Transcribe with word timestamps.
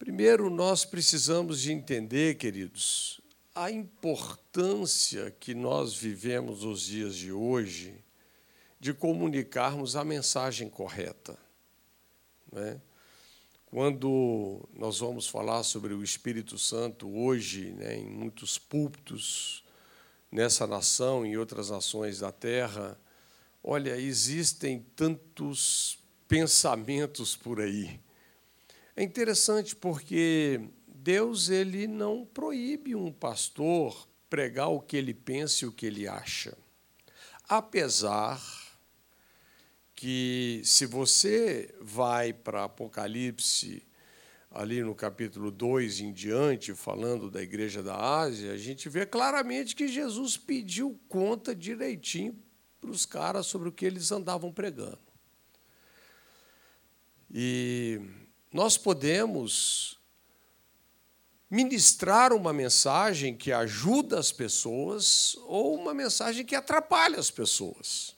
Primeiro, 0.00 0.48
nós 0.48 0.82
precisamos 0.82 1.60
de 1.60 1.72
entender, 1.72 2.36
queridos, 2.36 3.20
a 3.54 3.70
importância 3.70 5.30
que 5.38 5.54
nós 5.54 5.94
vivemos 5.94 6.64
nos 6.64 6.80
dias 6.80 7.14
de 7.14 7.30
hoje 7.30 8.02
de 8.80 8.94
comunicarmos 8.94 9.96
a 9.96 10.02
mensagem 10.02 10.70
correta. 10.70 11.36
Né? 12.50 12.80
Quando 13.66 14.66
nós 14.72 15.00
vamos 15.00 15.28
falar 15.28 15.64
sobre 15.64 15.92
o 15.92 16.02
Espírito 16.02 16.56
Santo 16.56 17.06
hoje, 17.14 17.72
né, 17.72 17.98
em 17.98 18.06
muitos 18.06 18.56
púlpitos 18.56 19.62
nessa 20.32 20.66
nação 20.66 21.26
e 21.26 21.36
outras 21.36 21.68
nações 21.68 22.20
da 22.20 22.32
terra, 22.32 22.98
olha, 23.62 23.98
existem 23.98 24.82
tantos 24.96 25.98
pensamentos 26.26 27.36
por 27.36 27.60
aí 27.60 28.00
é 28.96 29.02
interessante 29.02 29.74
porque 29.74 30.60
Deus 30.86 31.48
ele 31.48 31.86
não 31.86 32.26
proíbe 32.26 32.94
um 32.94 33.12
pastor 33.12 34.08
pregar 34.28 34.68
o 34.68 34.80
que 34.80 34.96
ele 34.96 35.14
pensa 35.14 35.64
e 35.64 35.68
o 35.68 35.72
que 35.72 35.86
ele 35.86 36.06
acha. 36.06 36.56
Apesar 37.48 38.40
que 39.94 40.62
se 40.64 40.86
você 40.86 41.74
vai 41.80 42.32
para 42.32 42.64
Apocalipse 42.64 43.86
ali 44.50 44.82
no 44.82 44.94
capítulo 44.94 45.50
2 45.50 46.00
em 46.00 46.12
diante, 46.12 46.74
falando 46.74 47.30
da 47.30 47.42
igreja 47.42 47.82
da 47.82 47.96
Ásia, 47.96 48.52
a 48.52 48.56
gente 48.56 48.88
vê 48.88 49.04
claramente 49.04 49.76
que 49.76 49.88
Jesus 49.88 50.36
pediu 50.36 50.98
conta 51.08 51.54
direitinho 51.54 52.36
para 52.80 52.90
os 52.90 53.04
caras 53.04 53.46
sobre 53.46 53.68
o 53.68 53.72
que 53.72 53.84
eles 53.84 54.10
andavam 54.10 54.52
pregando. 54.52 54.98
E 57.30 58.00
nós 58.52 58.76
podemos 58.76 59.98
ministrar 61.50 62.32
uma 62.32 62.52
mensagem 62.52 63.36
que 63.36 63.52
ajuda 63.52 64.18
as 64.18 64.30
pessoas 64.30 65.36
ou 65.46 65.74
uma 65.74 65.92
mensagem 65.92 66.44
que 66.44 66.54
atrapalha 66.54 67.18
as 67.18 67.30
pessoas. 67.30 68.14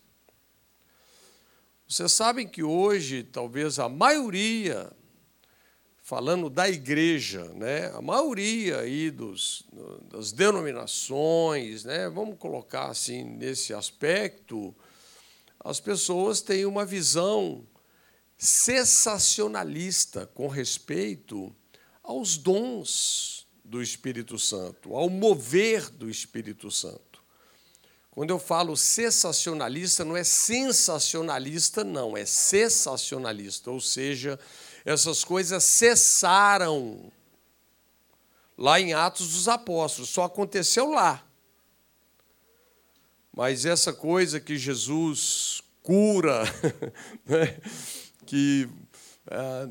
Vocês 1.89 2.13
sabem 2.13 2.47
que 2.47 2.63
hoje, 2.63 3.23
talvez 3.23 3.79
a 3.79 3.89
maioria, 3.89 4.91
falando 6.03 6.49
da 6.49 6.69
igreja, 6.69 7.45
né, 7.55 7.91
a 7.95 8.01
maioria 8.01 8.81
aí 8.81 9.11
dos, 9.11 9.65
das 10.11 10.33
denominações, 10.33 11.85
né, 11.85 12.09
vamos 12.09 12.39
colocar 12.39 12.87
assim 12.87 13.25
nesse 13.25 13.75
aspecto, 13.75 14.75
as 15.61 15.81
pessoas 15.81 16.41
têm 16.41 16.67
uma 16.67 16.85
visão 16.85 17.67
sensacionalista 18.43 20.27
com 20.27 20.49
respeito 20.49 21.55
aos 22.03 22.37
dons 22.37 23.47
do 23.65 23.81
Espírito 23.81 24.37
Santo, 24.37 24.97
ao 24.97 25.09
mover 25.09 25.89
do 25.91 26.11
Espírito 26.11 26.69
Santo. 26.69 27.23
Quando 28.11 28.31
eu 28.31 28.41
falo 28.41 28.77
sensacionalista, 28.77 30.05
não 30.05 30.17
é 30.17 30.25
sensacionalista, 30.25 31.85
não, 31.85 32.17
é 32.17 32.27
sensacionalista, 32.27 33.71
ou 33.71 33.81
seja, 33.81 34.37
essas 34.85 35.23
coisas 35.23 35.63
cessaram 35.63 37.13
lá 38.59 38.81
em 38.81 38.93
Atos 38.93 39.35
dos 39.35 39.47
Apóstolos, 39.47 40.11
só 40.11 40.25
aconteceu 40.25 40.91
lá. 40.91 41.25
Mas 43.33 43.65
essa 43.65 43.93
coisa 43.93 44.41
que 44.41 44.59
Jesus 44.59 45.63
cura, 45.81 46.43
né? 47.25 47.57
Que, 48.27 48.69
é, 49.31 49.69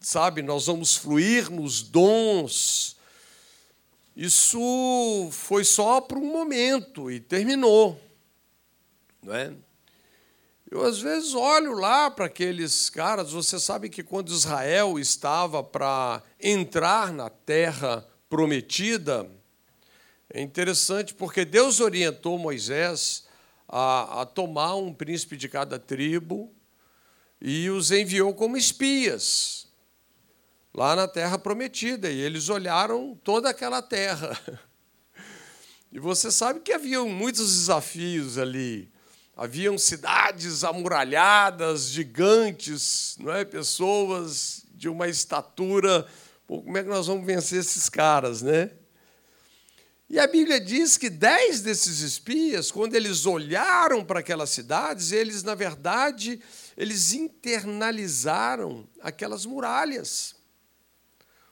sabe, 0.00 0.42
nós 0.42 0.66
vamos 0.66 0.96
fluir 0.96 1.50
nos 1.50 1.82
dons. 1.82 2.96
Isso 4.16 5.28
foi 5.30 5.64
só 5.64 6.00
para 6.00 6.18
um 6.18 6.32
momento 6.32 7.10
e 7.10 7.20
terminou. 7.20 8.00
Não 9.22 9.34
é? 9.34 9.52
Eu, 10.70 10.84
às 10.84 10.98
vezes, 10.98 11.34
olho 11.34 11.72
lá 11.72 12.10
para 12.10 12.26
aqueles 12.26 12.90
caras. 12.90 13.32
Você 13.32 13.58
sabe 13.58 13.88
que 13.88 14.02
quando 14.02 14.32
Israel 14.32 14.98
estava 14.98 15.62
para 15.62 16.22
entrar 16.38 17.10
na 17.12 17.30
terra 17.30 18.06
prometida, 18.28 19.30
é 20.30 20.42
interessante 20.42 21.14
porque 21.14 21.44
Deus 21.44 21.80
orientou 21.80 22.38
Moisés 22.38 23.26
a, 23.66 24.22
a 24.22 24.26
tomar 24.26 24.74
um 24.74 24.92
príncipe 24.92 25.38
de 25.38 25.48
cada 25.48 25.78
tribo 25.78 26.52
e 27.40 27.70
os 27.70 27.90
enviou 27.90 28.34
como 28.34 28.56
espias 28.56 29.66
lá 30.74 30.94
na 30.94 31.08
terra 31.08 31.38
prometida. 31.38 32.10
E 32.10 32.20
eles 32.20 32.48
olharam 32.48 33.18
toda 33.22 33.50
aquela 33.50 33.82
terra. 33.82 34.38
E 35.90 35.98
você 35.98 36.30
sabe 36.30 36.60
que 36.60 36.70
haviam 36.70 37.08
muitos 37.08 37.50
desafios 37.50 38.36
ali. 38.36 38.92
Haviam 39.34 39.78
cidades 39.78 40.62
amuralhadas, 40.62 41.84
gigantes, 41.88 43.16
não 43.18 43.32
é? 43.32 43.42
pessoas 43.42 44.66
de 44.74 44.86
uma 44.86 45.08
estatura. 45.08 46.06
Pô, 46.46 46.60
como 46.60 46.76
é 46.76 46.82
que 46.82 46.90
nós 46.90 47.06
vamos 47.06 47.24
vencer 47.24 47.60
esses 47.60 47.88
caras, 47.88 48.42
né? 48.42 48.70
E 50.10 50.18
a 50.18 50.26
Bíblia 50.26 50.60
diz 50.60 50.96
que 50.96 51.08
dez 51.08 51.60
desses 51.60 52.00
espias, 52.00 52.70
quando 52.70 52.94
eles 52.94 53.24
olharam 53.24 54.04
para 54.04 54.20
aquelas 54.20 54.50
cidades, 54.50 55.12
eles, 55.12 55.42
na 55.42 55.54
verdade, 55.54 56.38
eles 56.78 57.12
internalizaram 57.12 58.88
aquelas 59.00 59.44
muralhas, 59.44 60.36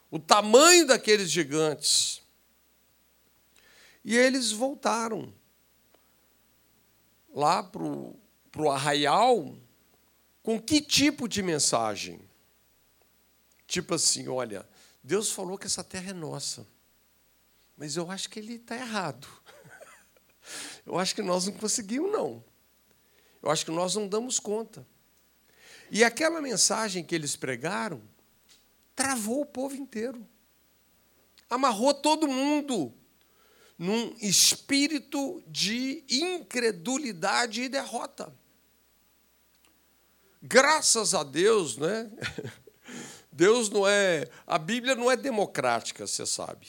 o 0.09 0.21
tamanho 0.21 0.87
daqueles 0.87 1.29
gigantes. 1.29 2.23
E 4.05 4.17
eles 4.17 4.53
voltaram 4.53 5.35
lá 7.35 7.61
para 7.61 7.83
o 7.83 8.71
arraial 8.71 9.59
com 10.45 10.63
que 10.63 10.81
tipo 10.81 11.27
de 11.29 11.43
mensagem? 11.43 12.21
Tipo 13.67 13.95
assim, 13.95 14.29
olha, 14.29 14.65
Deus 15.03 15.33
falou 15.33 15.59
que 15.59 15.67
essa 15.67 15.83
terra 15.83 16.11
é 16.11 16.15
nossa, 16.15 16.65
mas 17.77 17.97
eu 17.97 18.09
acho 18.13 18.31
que 18.31 18.39
ele 18.39 18.55
está 18.55 18.77
errado. 18.77 19.27
Eu 20.87 20.97
acho 21.01 21.17
que 21.17 21.23
nós 21.23 21.47
não 21.47 21.55
conseguimos, 21.55 22.13
não. 22.13 22.45
Eu 23.43 23.51
acho 23.51 23.65
que 23.65 23.73
nós 23.73 23.97
não 23.97 24.07
damos 24.07 24.39
conta. 24.39 24.87
E 25.91 26.03
aquela 26.05 26.41
mensagem 26.41 27.05
que 27.05 27.15
eles 27.15 27.37
pregaram 27.37 28.03
travou 28.95 29.43
o 29.43 29.47
povo 29.47 29.77
inteiro. 29.77 30.27
Amarrou 31.49 31.95
todo 31.95 32.27
mundo 32.27 32.93
num 33.79 34.15
espírito 34.21 35.43
de 35.47 36.03
incredulidade 36.09 37.63
e 37.63 37.69
derrota. 37.69 38.33
Graças 40.43 41.15
a 41.15 41.23
Deus, 41.23 41.77
né? 41.77 42.11
Deus 43.31 43.69
não 43.69 43.87
é, 43.87 44.29
a 44.47 44.59
Bíblia 44.59 44.95
não 44.95 45.11
é 45.11 45.17
democrática, 45.17 46.07
você 46.07 46.25
sabe. 46.25 46.67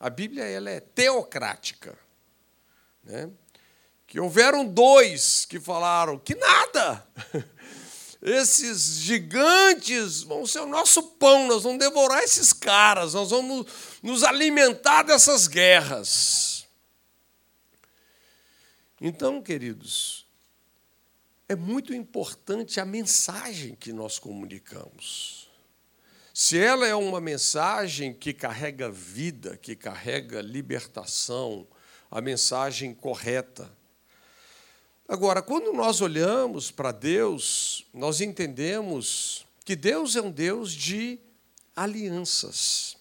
A 0.00 0.10
Bíblia 0.10 0.44
ela 0.44 0.68
é 0.68 0.80
teocrática, 0.80 1.96
né? 3.04 3.30
Que 4.06 4.18
houveram 4.18 4.66
dois 4.66 5.44
que 5.44 5.60
falaram 5.60 6.18
que 6.18 6.34
nada. 6.34 7.06
esses 8.22 9.00
gigantes 9.00 10.22
vão 10.22 10.46
ser 10.46 10.60
o 10.60 10.66
nosso 10.66 11.02
pão, 11.02 11.48
nós 11.48 11.64
vamos 11.64 11.80
devorar 11.80 12.22
esses 12.22 12.52
caras, 12.52 13.14
nós 13.14 13.30
vamos 13.30 13.66
nos 14.00 14.22
alimentar 14.22 15.02
dessas 15.02 15.48
guerras. 15.48 16.64
Então, 19.00 19.42
queridos, 19.42 20.24
é 21.48 21.56
muito 21.56 21.92
importante 21.92 22.78
a 22.78 22.84
mensagem 22.84 23.74
que 23.74 23.92
nós 23.92 24.20
comunicamos. 24.20 25.50
Se 26.32 26.56
ela 26.56 26.86
é 26.86 26.94
uma 26.94 27.20
mensagem 27.20 28.14
que 28.14 28.32
carrega 28.32 28.88
vida, 28.88 29.56
que 29.56 29.74
carrega 29.74 30.40
libertação, 30.40 31.66
a 32.08 32.20
mensagem 32.20 32.94
correta, 32.94 33.68
Agora, 35.12 35.42
quando 35.42 35.74
nós 35.74 36.00
olhamos 36.00 36.70
para 36.70 36.90
Deus, 36.90 37.84
nós 37.92 38.22
entendemos 38.22 39.46
que 39.62 39.76
Deus 39.76 40.16
é 40.16 40.22
um 40.22 40.30
Deus 40.30 40.72
de 40.72 41.18
alianças. 41.76 42.96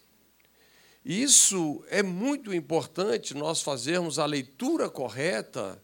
Isso 1.05 1.81
é 1.87 2.03
muito 2.03 2.53
importante 2.53 3.33
nós 3.33 3.61
fazermos 3.61 4.19
a 4.19 4.25
leitura 4.25 4.89
correta 4.89 5.81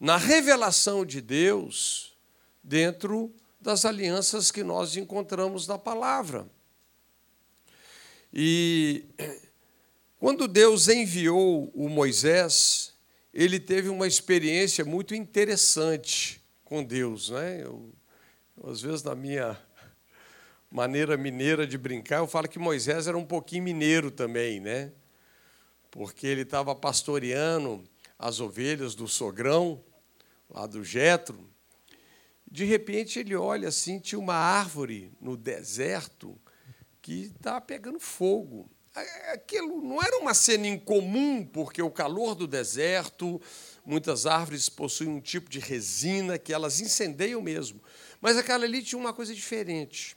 na 0.00 0.16
revelação 0.16 1.06
de 1.06 1.20
Deus 1.20 2.18
dentro 2.60 3.32
das 3.60 3.84
alianças 3.84 4.50
que 4.50 4.64
nós 4.64 4.96
encontramos 4.96 5.68
na 5.68 5.78
palavra. 5.78 6.50
E 8.34 9.04
quando 10.18 10.48
Deus 10.48 10.88
enviou 10.88 11.70
o 11.76 11.88
Moisés 11.88 12.97
ele 13.40 13.60
teve 13.60 13.88
uma 13.88 14.08
experiência 14.08 14.84
muito 14.84 15.14
interessante 15.14 16.42
com 16.64 16.82
Deus. 16.82 17.30
Né? 17.30 17.62
Eu, 17.62 17.94
às 18.64 18.82
vezes, 18.82 19.04
na 19.04 19.14
minha 19.14 19.56
maneira 20.68 21.16
mineira 21.16 21.64
de 21.64 21.78
brincar, 21.78 22.16
eu 22.16 22.26
falo 22.26 22.48
que 22.48 22.58
Moisés 22.58 23.06
era 23.06 23.16
um 23.16 23.24
pouquinho 23.24 23.62
mineiro 23.62 24.10
também, 24.10 24.58
né? 24.58 24.90
Porque 25.88 26.26
ele 26.26 26.40
estava 26.40 26.74
pastoreando 26.74 27.84
as 28.18 28.40
ovelhas 28.40 28.96
do 28.96 29.06
sogrão, 29.06 29.84
lá 30.50 30.66
do 30.66 30.82
Jetro. 30.82 31.48
De 32.44 32.64
repente 32.64 33.20
ele 33.20 33.36
olha 33.36 33.68
assim, 33.68 34.00
tinha 34.00 34.18
uma 34.18 34.34
árvore 34.34 35.12
no 35.20 35.36
deserto 35.36 36.36
que 37.00 37.32
estava 37.36 37.60
pegando 37.60 38.00
fogo. 38.00 38.68
Aquilo 39.32 39.82
não 39.82 40.02
era 40.02 40.18
uma 40.18 40.34
cena 40.34 40.66
incomum, 40.66 41.44
porque 41.44 41.82
o 41.82 41.90
calor 41.90 42.34
do 42.34 42.46
deserto, 42.46 43.40
muitas 43.84 44.26
árvores 44.26 44.68
possuem 44.68 45.10
um 45.10 45.20
tipo 45.20 45.48
de 45.48 45.58
resina 45.58 46.38
que 46.38 46.52
elas 46.52 46.80
incendeiam 46.80 47.40
mesmo. 47.40 47.82
Mas 48.20 48.36
aquela 48.36 48.64
ali 48.64 48.82
tinha 48.82 48.98
uma 48.98 49.12
coisa 49.12 49.34
diferente. 49.34 50.16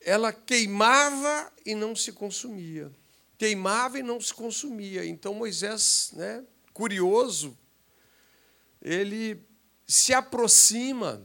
Ela 0.00 0.32
queimava 0.32 1.52
e 1.64 1.74
não 1.74 1.94
se 1.94 2.12
consumia. 2.12 2.90
Queimava 3.36 3.98
e 3.98 4.02
não 4.02 4.20
se 4.20 4.32
consumia. 4.32 5.04
Então 5.04 5.34
Moisés, 5.34 6.10
né, 6.14 6.44
curioso, 6.72 7.56
ele 8.80 9.44
se 9.86 10.14
aproxima 10.14 11.24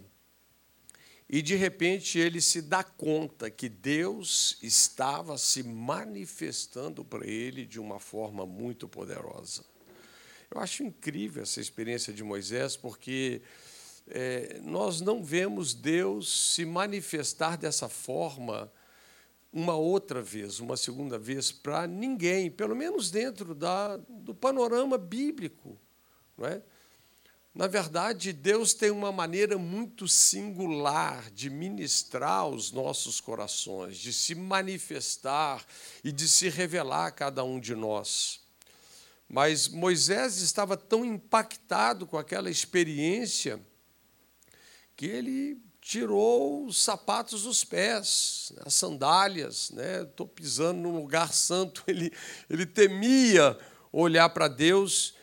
e 1.32 1.42
de 1.42 1.56
repente 1.56 2.20
ele 2.20 2.42
se 2.42 2.62
dá 2.62 2.84
conta 2.84 3.50
que 3.50 3.70
Deus 3.70 4.58
estava 4.62 5.38
se 5.38 5.64
manifestando 5.64 7.06
para 7.06 7.26
ele 7.26 7.66
de 7.66 7.80
uma 7.80 8.02
forma 8.02 8.46
muito 8.46 8.86
poderosa. 8.86 9.64
Eu 10.54 10.60
acho 10.60 10.84
incrível 10.84 11.42
essa 11.42 11.62
experiência 11.62 12.12
de 12.12 12.22
Moisés, 12.22 12.76
porque 12.76 13.42
é, 14.10 14.60
nós 14.62 15.00
não 15.00 15.24
vemos 15.24 15.74
Deus 15.74 16.54
se 16.54 16.66
manifestar 16.66 17.58
dessa 17.58 17.88
forma 17.88 18.70
uma 19.54 19.78
outra 19.78 20.22
vez, 20.22 20.60
uma 20.60 20.76
segunda 20.76 21.18
vez, 21.18 21.50
para 21.50 21.88
ninguém, 21.88 22.52
pelo 22.52 22.76
menos 22.76 23.10
dentro 23.10 23.56
da, 23.56 23.96
do 23.96 24.36
panorama 24.36 24.98
bíblico. 24.98 25.80
Não 26.38 26.46
é? 26.46 26.62
Na 27.54 27.68
verdade, 27.68 28.32
Deus 28.32 28.74
tem 28.74 28.92
uma 28.92 29.12
maneira 29.12 29.58
muito 29.58 30.08
singular 30.08 31.30
de 31.32 31.50
ministrar 31.50 32.48
os 32.48 32.72
nossos 32.72 33.20
corações, 33.20 33.98
de 33.98 34.14
se 34.14 34.34
manifestar 34.34 35.66
e 36.02 36.14
de 36.14 36.30
se 36.30 36.48
revelar 36.48 37.08
a 37.08 37.12
cada 37.12 37.44
um 37.44 37.60
de 37.60 37.76
nós. 37.76 38.40
Mas 39.28 39.68
Moisés 39.68 40.38
estava 40.38 40.78
tão 40.78 41.04
impactado 41.04 42.08
com 42.08 42.18
aquela 42.18 42.50
experiência 42.50 43.60
que 44.96 45.06
ele 45.06 45.62
tirou 45.82 46.66
os 46.66 46.82
sapatos 46.82 47.44
dos 47.44 47.64
pés, 47.64 48.54
as 48.66 48.74
sandálias, 48.74 49.72
né? 49.72 50.04
Estou 50.04 50.28
pisando 50.28 50.80
num 50.80 50.96
lugar 50.96 51.34
santo. 51.34 51.84
Ele, 51.88 52.14
ele 52.50 52.66
temia 52.66 53.58
olhar 53.92 54.30
para 54.30 54.48
Deus 54.48 55.16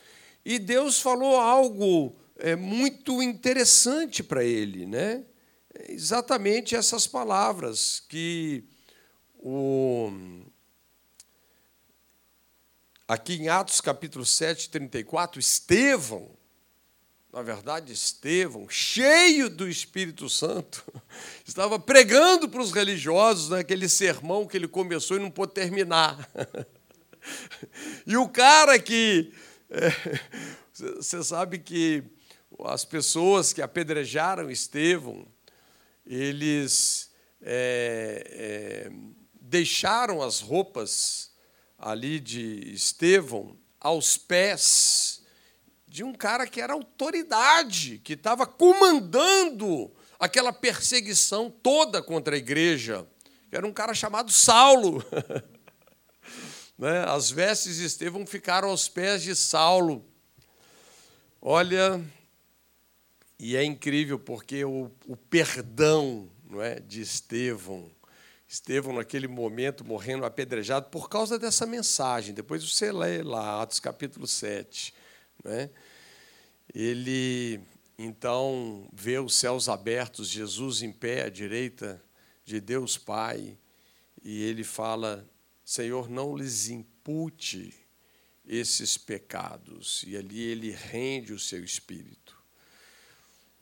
e 0.44 0.58
Deus 0.58 1.00
falou 1.00 1.37
algo 1.37 2.17
é, 2.37 2.56
muito 2.56 3.23
interessante 3.23 4.23
para 4.23 4.44
ele, 4.44 4.87
né? 4.87 5.25
exatamente 5.87 6.75
essas 6.75 7.06
palavras 7.06 8.02
que 8.08 8.64
o, 9.38 10.11
aqui 13.06 13.35
em 13.35 13.49
Atos 13.49 13.81
capítulo 13.81 14.25
7, 14.25 14.70
34, 14.70 15.38
Estevão, 15.38 16.31
na 17.32 17.43
verdade, 17.43 17.93
Estevão, 17.93 18.69
cheio 18.69 19.49
do 19.50 19.69
Espírito 19.69 20.29
Santo, 20.29 20.84
estava 21.46 21.79
pregando 21.79 22.49
para 22.49 22.62
os 22.62 22.73
religiosos 22.73 23.50
naquele 23.50 23.88
sermão 23.88 24.46
que 24.46 24.56
ele 24.56 24.69
começou 24.69 25.17
e 25.17 25.20
não 25.20 25.31
pôde 25.31 25.52
terminar. 25.52 26.29
E 28.06 28.17
o 28.17 28.26
cara 28.26 28.79
que 28.79 29.34
você 30.73 31.23
sabe 31.23 31.59
que 31.59 32.03
as 32.65 32.85
pessoas 32.85 33.53
que 33.53 33.62
apedrejaram 33.62 34.50
Estevão, 34.50 35.26
eles 36.06 37.11
é, 37.43 38.88
é, 38.88 38.93
deixaram 39.41 40.23
as 40.23 40.41
roupas 40.41 41.31
ali 41.79 42.19
de 42.19 42.73
Estevão 42.73 43.56
aos 43.79 44.17
pés 44.17 45.23
de 45.87 46.05
um 46.05 46.12
cara 46.12 46.47
que 46.47 46.61
era 46.61 46.75
autoridade, 46.75 47.99
que 48.05 48.12
estava 48.12 48.47
comandando 48.47 49.91
aquela 50.19 50.53
perseguição 50.53 51.50
toda 51.50 52.03
contra 52.03 52.35
a 52.35 52.38
igreja, 52.38 53.06
era 53.50 53.67
um 53.67 53.73
cara 53.73 53.94
chamado 53.94 54.31
Saulo. 54.31 55.03
Né? 56.78 57.04
As 57.06 57.30
vestes 57.30 57.76
de 57.76 57.84
Estevão 57.84 58.25
ficaram 58.25 58.69
aos 58.69 58.88
pés 58.88 59.22
de 59.22 59.34
Saulo. 59.34 60.04
Olha, 61.42 62.00
e 63.38 63.56
é 63.56 63.64
incrível 63.64 64.19
porque 64.19 64.64
o, 64.64 64.90
o 65.06 65.16
perdão 65.16 66.30
não 66.48 66.62
é, 66.62 66.80
de 66.80 67.00
Estevão, 67.00 67.90
Estevão, 68.48 68.94
naquele 68.94 69.28
momento, 69.28 69.84
morrendo 69.84 70.25
apedrejado 70.25 70.88
por 70.88 71.10
causa 71.10 71.38
dessa 71.38 71.66
mensagem. 71.66 72.32
Depois 72.32 72.64
você 72.64 72.90
lê 72.90 73.22
lá, 73.22 73.60
Atos 73.60 73.78
capítulo 73.78 74.26
7. 74.26 74.94
Né? 75.44 75.69
Ele, 76.74 77.60
então, 77.98 78.88
vê 78.90 79.19
os 79.19 79.34
céus 79.34 79.69
abertos, 79.69 80.28
Jesus 80.28 80.81
em 80.81 80.90
pé 80.90 81.24
à 81.24 81.28
direita 81.28 82.02
de 82.42 82.58
Deus 82.58 82.96
Pai, 82.96 83.58
e 84.24 84.42
ele 84.44 84.64
fala: 84.64 85.28
Senhor, 85.69 86.09
não 86.09 86.35
lhes 86.35 86.70
impute 86.70 87.75
esses 88.47 88.97
pecados. 88.97 90.03
E 90.06 90.17
ali 90.17 90.41
ele 90.41 90.70
rende 90.70 91.35
o 91.35 91.38
seu 91.38 91.62
espírito. 91.62 92.35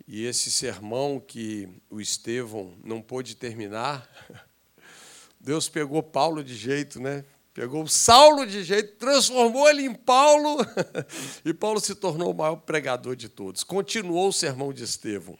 E 0.06 0.24
esse 0.24 0.48
sermão 0.48 1.18
que 1.18 1.68
o 1.90 2.00
Estevão 2.00 2.78
não 2.84 3.02
pôde 3.02 3.34
terminar, 3.34 4.08
Deus 5.40 5.68
pegou 5.68 6.00
Paulo 6.00 6.44
de 6.44 6.54
jeito, 6.54 7.00
né? 7.00 7.24
Pegou 7.52 7.84
Saulo 7.88 8.46
de 8.46 8.62
jeito, 8.62 8.98
transformou 8.98 9.68
ele 9.68 9.82
em 9.82 9.94
Paulo, 9.94 10.58
e 11.44 11.52
Paulo 11.52 11.80
se 11.80 11.96
tornou 11.96 12.30
o 12.30 12.36
maior 12.36 12.54
pregador 12.54 13.16
de 13.16 13.28
todos. 13.28 13.64
Continuou 13.64 14.28
o 14.28 14.32
sermão 14.32 14.72
de 14.72 14.84
Estevão. 14.84 15.36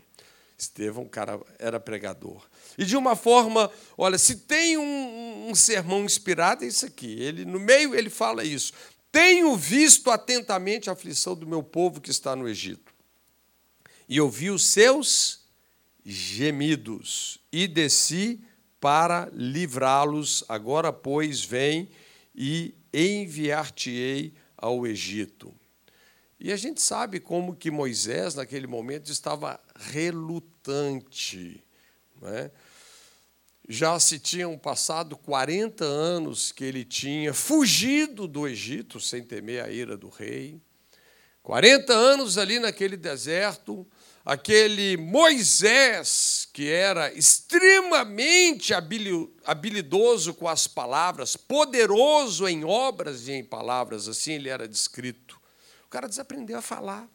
Estevão, 0.58 1.06
cara, 1.06 1.38
era 1.58 1.78
pregador. 1.78 2.46
E 2.78 2.84
de 2.84 2.96
uma 2.96 3.14
forma, 3.14 3.70
olha, 3.96 4.16
se 4.16 4.36
tem 4.36 4.78
um, 4.78 5.50
um, 5.50 5.54
sermão 5.54 6.04
inspirado, 6.04 6.64
é 6.64 6.68
isso 6.68 6.86
aqui. 6.86 7.20
Ele, 7.20 7.44
no 7.44 7.60
meio 7.60 7.94
ele 7.94 8.08
fala 8.08 8.42
isso. 8.42 8.72
Tenho 9.12 9.54
visto 9.56 10.10
atentamente 10.10 10.88
a 10.88 10.94
aflição 10.94 11.34
do 11.34 11.46
meu 11.46 11.62
povo 11.62 12.00
que 12.00 12.10
está 12.10 12.34
no 12.34 12.48
Egito. 12.48 12.94
E 14.08 14.20
ouvi 14.20 14.50
os 14.50 14.64
seus 14.64 15.40
gemidos, 16.04 17.38
e 17.50 17.66
desci 17.66 18.40
para 18.80 19.28
livrá-los. 19.32 20.44
Agora, 20.48 20.92
pois, 20.92 21.44
vem 21.44 21.88
e 22.34 22.74
enviar-te-ei 22.94 24.32
ao 24.56 24.86
Egito. 24.86 25.52
E 26.38 26.52
a 26.52 26.56
gente 26.56 26.80
sabe 26.80 27.18
como 27.18 27.56
que 27.56 27.70
Moisés, 27.70 28.34
naquele 28.34 28.66
momento, 28.66 29.10
estava 29.10 29.60
relutante. 29.78 31.62
É? 32.22 32.50
já 33.68 33.98
se 33.98 34.18
tinham 34.18 34.56
passado 34.56 35.16
40 35.16 35.84
anos 35.84 36.52
que 36.52 36.64
ele 36.64 36.84
tinha 36.84 37.34
fugido 37.34 38.28
do 38.28 38.46
Egito 38.46 39.00
sem 39.00 39.24
temer 39.24 39.64
a 39.64 39.70
ira 39.70 39.96
do 39.96 40.08
rei. 40.08 40.60
40 41.42 41.92
anos 41.92 42.38
ali 42.38 42.58
naquele 42.58 42.96
deserto, 42.96 43.86
aquele 44.24 44.96
Moisés, 44.96 46.48
que 46.52 46.68
era 46.68 47.12
extremamente 47.12 48.72
habilidoso 48.74 50.34
com 50.34 50.48
as 50.48 50.66
palavras, 50.66 51.36
poderoso 51.36 52.48
em 52.48 52.64
obras 52.64 53.28
e 53.28 53.32
em 53.32 53.44
palavras, 53.44 54.08
assim 54.08 54.32
ele 54.32 54.48
era 54.48 54.66
descrito. 54.66 55.40
O 55.86 55.88
cara 55.88 56.08
desaprendeu 56.08 56.58
a 56.58 56.62
falar. 56.62 57.08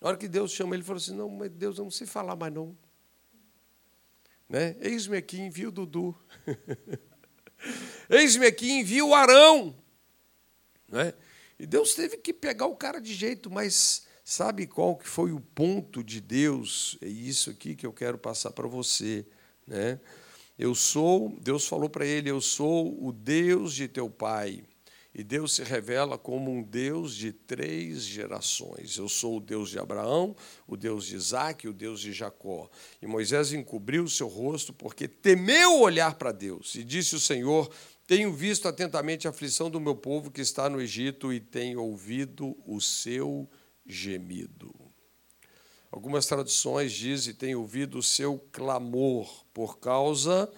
Na 0.00 0.08
hora 0.08 0.16
que 0.16 0.28
Deus 0.28 0.52
chama 0.52 0.74
ele, 0.74 0.84
falou 0.84 0.98
assim: 0.98 1.14
Não, 1.14 1.28
mas 1.28 1.50
Deus, 1.50 1.78
eu 1.78 1.84
não 1.84 1.90
sei 1.90 2.06
falar 2.06 2.36
mais 2.36 2.52
não. 2.52 2.76
Né? 4.48 4.76
Eis-me 4.80 5.16
aqui, 5.16 5.40
envia 5.40 5.68
o 5.68 5.72
Dudu. 5.72 6.16
Eis-me 8.08 8.46
aqui, 8.46 8.70
envia 8.70 9.04
o 9.04 9.14
Arão. 9.14 9.76
Né? 10.88 11.12
E 11.58 11.66
Deus 11.66 11.94
teve 11.94 12.16
que 12.16 12.32
pegar 12.32 12.66
o 12.66 12.76
cara 12.76 13.00
de 13.00 13.12
jeito, 13.12 13.50
mas 13.50 14.06
sabe 14.24 14.66
qual 14.66 14.96
que 14.96 15.08
foi 15.08 15.32
o 15.32 15.40
ponto 15.40 16.02
de 16.02 16.20
Deus? 16.20 16.96
É 17.02 17.08
isso 17.08 17.50
aqui 17.50 17.74
que 17.74 17.84
eu 17.84 17.92
quero 17.92 18.16
passar 18.16 18.52
para 18.52 18.66
você. 18.66 19.26
Né? 19.66 20.00
Eu 20.58 20.74
sou, 20.74 21.36
Deus 21.40 21.66
falou 21.66 21.90
para 21.90 22.06
ele, 22.06 22.30
eu 22.30 22.40
sou 22.40 23.06
o 23.06 23.12
Deus 23.12 23.74
de 23.74 23.86
teu 23.86 24.08
pai, 24.08 24.64
E 25.18 25.24
Deus 25.24 25.54
se 25.56 25.64
revela 25.64 26.16
como 26.16 26.48
um 26.48 26.62
Deus 26.62 27.12
de 27.12 27.32
três 27.32 28.04
gerações. 28.04 28.96
Eu 28.96 29.08
sou 29.08 29.38
o 29.38 29.40
Deus 29.40 29.68
de 29.68 29.76
Abraão, 29.76 30.36
o 30.64 30.76
Deus 30.76 31.06
de 31.06 31.16
Isaac 31.16 31.66
e 31.66 31.68
o 31.68 31.72
Deus 31.72 32.00
de 32.00 32.12
Jacó. 32.12 32.70
E 33.02 33.06
Moisés 33.06 33.52
encobriu 33.52 34.04
o 34.04 34.08
seu 34.08 34.28
rosto 34.28 34.72
porque 34.72 35.08
temeu 35.08 35.80
olhar 35.80 36.14
para 36.14 36.30
Deus. 36.30 36.76
E 36.76 36.84
disse 36.84 37.16
o 37.16 37.20
Senhor: 37.20 37.68
Tenho 38.06 38.32
visto 38.32 38.68
atentamente 38.68 39.26
a 39.26 39.30
aflição 39.30 39.68
do 39.68 39.80
meu 39.80 39.96
povo 39.96 40.30
que 40.30 40.40
está 40.40 40.70
no 40.70 40.80
Egito 40.80 41.32
e 41.32 41.40
tenho 41.40 41.82
ouvido 41.82 42.56
o 42.64 42.80
seu 42.80 43.50
gemido. 43.84 44.72
Algumas 45.90 46.26
traduções 46.26 46.92
dizem: 46.92 47.34
Tenho 47.34 47.58
ouvido 47.58 47.98
o 47.98 48.04
seu 48.04 48.38
clamor 48.52 49.44
por 49.52 49.80
causa 49.80 50.48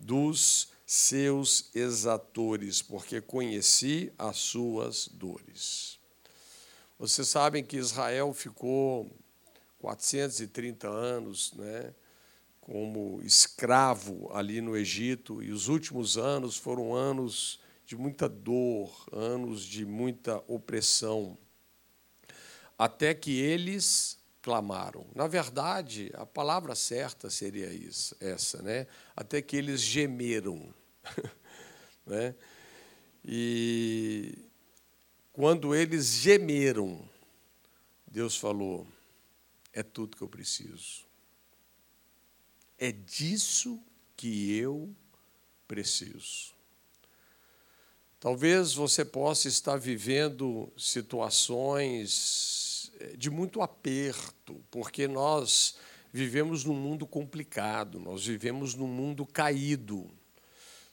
dos 0.00 0.74
seus 0.86 1.68
exatores, 1.74 2.80
porque 2.80 3.20
conheci 3.20 4.12
as 4.16 4.36
suas 4.36 5.08
dores. 5.08 5.98
Vocês 6.96 7.26
sabem 7.26 7.64
que 7.64 7.76
Israel 7.76 8.32
ficou 8.32 9.10
430 9.80 10.88
anos 10.88 11.52
né, 11.54 11.92
como 12.60 13.20
escravo 13.22 14.30
ali 14.32 14.60
no 14.60 14.76
Egito, 14.76 15.42
e 15.42 15.50
os 15.50 15.66
últimos 15.66 16.16
anos 16.16 16.56
foram 16.56 16.94
anos 16.94 17.60
de 17.84 17.96
muita 17.96 18.28
dor, 18.28 18.90
anos 19.12 19.64
de 19.64 19.84
muita 19.84 20.42
opressão, 20.46 21.36
até 22.78 23.12
que 23.12 23.38
eles 23.40 24.15
clamaram. 24.46 25.04
Na 25.12 25.26
verdade, 25.26 26.12
a 26.14 26.24
palavra 26.24 26.76
certa 26.76 27.28
seria 27.28 27.66
isso, 27.72 28.16
essa, 28.20 28.62
né? 28.62 28.86
Até 29.16 29.42
que 29.42 29.56
eles 29.56 29.80
gemeram, 29.80 30.72
né? 32.06 32.32
E 33.24 34.38
quando 35.32 35.74
eles 35.74 36.20
gemeram, 36.20 36.96
Deus 38.06 38.36
falou: 38.36 38.86
é 39.72 39.82
tudo 39.82 40.16
que 40.16 40.22
eu 40.22 40.28
preciso. 40.28 41.04
É 42.78 42.92
disso 42.92 43.82
que 44.16 44.56
eu 44.56 44.94
preciso. 45.66 46.54
Talvez 48.20 48.74
você 48.74 49.04
possa 49.04 49.48
estar 49.48 49.76
vivendo 49.76 50.72
situações 50.78 52.65
de 53.16 53.30
muito 53.30 53.62
aperto, 53.62 54.62
porque 54.70 55.06
nós 55.06 55.76
vivemos 56.12 56.64
num 56.64 56.74
mundo 56.74 57.06
complicado, 57.06 57.98
nós 58.00 58.26
vivemos 58.26 58.74
num 58.74 58.86
mundo 58.86 59.26
caído. 59.26 60.10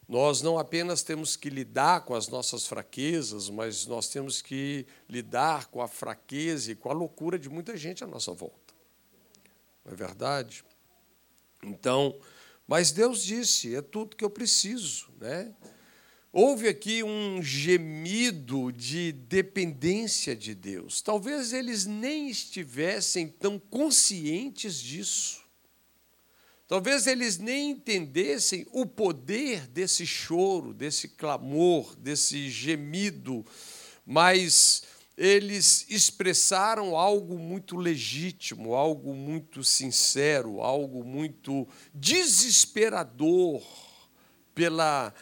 Nós 0.08 0.42
não 0.42 0.60
apenas 0.60 1.02
temos 1.02 1.36
que 1.36 1.50
lidar 1.50 2.02
com 2.02 2.14
as 2.14 2.28
nossas 2.28 2.68
fraquezas, 2.68 3.50
mas 3.50 3.86
nós 3.88 4.10
temos 4.10 4.42
que 4.42 4.86
lidar 5.08 5.68
com 5.68 5.82
a 5.82 5.88
fraqueza 5.88 6.72
e 6.72 6.76
com 6.76 6.90
a 6.90 6.94
loucura 6.94 7.40
de 7.40 7.50
muita 7.50 7.78
gente 7.78 8.04
à 8.04 8.08
nossa 8.08 8.34
volta. 8.34 8.74
Não 9.86 9.94
é 9.94 9.96
verdade? 9.96 10.64
Então, 11.64 12.20
mas 12.68 12.92
Deus 12.92 13.24
disse: 13.24 13.76
é 13.76 13.82
tudo 13.82 14.16
que 14.16 14.26
eu 14.26 14.30
preciso, 14.30 15.10
né? 15.20 15.54
Houve 16.36 16.68
aqui 16.68 17.04
um 17.04 17.44
gemido 17.44 18.72
de 18.72 19.12
dependência 19.12 20.36
de 20.36 20.56
Deus. 20.56 21.00
Talvez 21.00 21.54
eles 21.54 21.86
nem 21.86 22.28
estivessem 22.28 23.28
tão 23.28 23.60
conscientes 23.60 24.80
disso. 24.80 25.44
Talvez 26.68 27.06
eles 27.06 27.38
nem 27.38 27.70
entendessem 27.70 28.66
o 28.72 28.84
poder 28.84 29.68
desse 29.68 30.08
choro, 30.08 30.74
desse 30.74 31.08
clamor, 31.10 31.96
desse 31.98 32.50
gemido, 32.50 33.46
mas 34.04 34.82
eles 35.16 35.86
expressaram 35.88 36.96
algo 36.96 37.38
muito 37.38 37.76
legítimo, 37.76 38.74
algo 38.74 39.14
muito 39.14 39.64
sincero, 39.64 40.62
algo 40.62 41.04
muito 41.04 41.68
desesperador 41.94 43.62
pela 44.56 45.14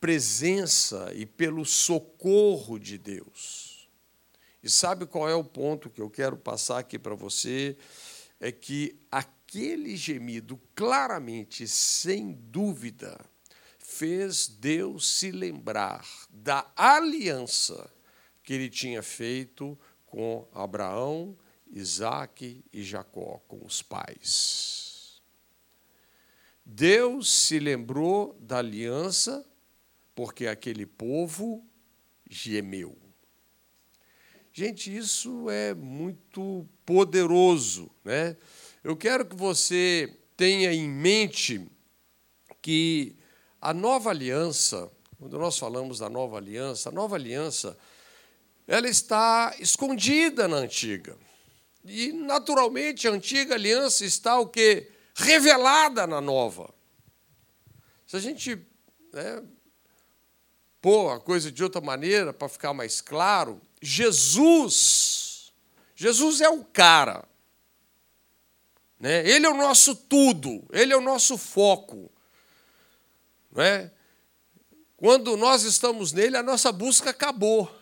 presença 0.00 1.12
e 1.14 1.26
pelo 1.26 1.64
socorro 1.64 2.78
de 2.78 2.96
Deus. 2.98 3.88
E 4.62 4.70
sabe 4.70 5.06
qual 5.06 5.28
é 5.28 5.34
o 5.34 5.44
ponto 5.44 5.90
que 5.90 6.00
eu 6.00 6.10
quero 6.10 6.36
passar 6.36 6.78
aqui 6.78 6.98
para 6.98 7.14
você? 7.14 7.76
É 8.40 8.52
que 8.52 8.98
aquele 9.10 9.96
gemido, 9.96 10.60
claramente, 10.74 11.66
sem 11.66 12.32
dúvida, 12.32 13.18
fez 13.78 14.46
Deus 14.46 15.18
se 15.18 15.30
lembrar 15.30 16.06
da 16.30 16.70
aliança 16.76 17.90
que 18.42 18.52
ele 18.52 18.68
tinha 18.68 19.02
feito 19.02 19.78
com 20.06 20.46
Abraão, 20.52 21.36
Isaac 21.66 22.64
e 22.72 22.82
Jacó, 22.82 23.40
com 23.48 23.64
os 23.64 23.82
pais. 23.82 25.20
Deus 26.64 27.32
se 27.32 27.58
lembrou 27.58 28.36
da 28.40 28.58
aliança 28.58 29.47
porque 30.18 30.48
aquele 30.48 30.84
povo 30.84 31.64
gemeu. 32.28 32.98
Gente, 34.52 34.96
isso 34.96 35.48
é 35.48 35.72
muito 35.72 36.68
poderoso, 36.84 37.88
né? 38.04 38.36
Eu 38.82 38.96
quero 38.96 39.24
que 39.24 39.36
você 39.36 40.12
tenha 40.36 40.72
em 40.72 40.88
mente 40.88 41.64
que 42.60 43.14
a 43.60 43.72
nova 43.72 44.10
aliança, 44.10 44.90
quando 45.20 45.38
nós 45.38 45.56
falamos 45.56 46.00
da 46.00 46.10
nova 46.10 46.36
aliança, 46.36 46.88
a 46.88 46.92
nova 46.92 47.14
aliança, 47.14 47.78
ela 48.66 48.88
está 48.88 49.54
escondida 49.60 50.48
na 50.48 50.56
antiga. 50.56 51.16
E 51.84 52.10
naturalmente 52.12 53.06
a 53.06 53.12
antiga 53.12 53.54
aliança 53.54 54.04
está 54.04 54.36
o 54.40 54.48
que 54.48 54.90
revelada 55.14 56.08
na 56.08 56.20
nova. 56.20 56.74
Se 58.04 58.16
a 58.16 58.20
gente 58.20 58.66
né, 59.12 59.44
pôr 60.80 61.12
a 61.12 61.20
coisa 61.20 61.50
de 61.50 61.62
outra 61.62 61.80
maneira 61.80 62.32
para 62.32 62.48
ficar 62.48 62.72
mais 62.72 63.00
claro, 63.00 63.60
Jesus, 63.80 65.52
Jesus 65.94 66.40
é 66.40 66.48
o 66.48 66.64
cara. 66.64 67.24
Né? 68.98 69.28
Ele 69.28 69.46
é 69.46 69.48
o 69.48 69.56
nosso 69.56 69.94
tudo, 69.94 70.64
ele 70.72 70.92
é 70.92 70.96
o 70.96 71.00
nosso 71.00 71.38
foco. 71.38 72.10
Não 73.50 73.62
é? 73.62 73.92
Quando 74.96 75.36
nós 75.36 75.62
estamos 75.62 76.12
nele, 76.12 76.36
a 76.36 76.42
nossa 76.42 76.72
busca 76.72 77.10
acabou. 77.10 77.72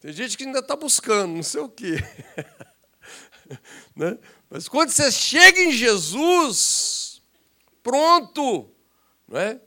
Tem 0.00 0.12
gente 0.12 0.36
que 0.36 0.44
ainda 0.44 0.60
está 0.60 0.76
buscando, 0.76 1.34
não 1.34 1.42
sei 1.42 1.60
o 1.60 1.68
quê. 1.68 1.96
né? 3.94 4.18
Mas 4.48 4.68
quando 4.68 4.90
você 4.90 5.10
chega 5.10 5.60
em 5.60 5.72
Jesus, 5.72 7.20
pronto. 7.82 8.70
Não 9.26 9.38
é? 9.38 9.60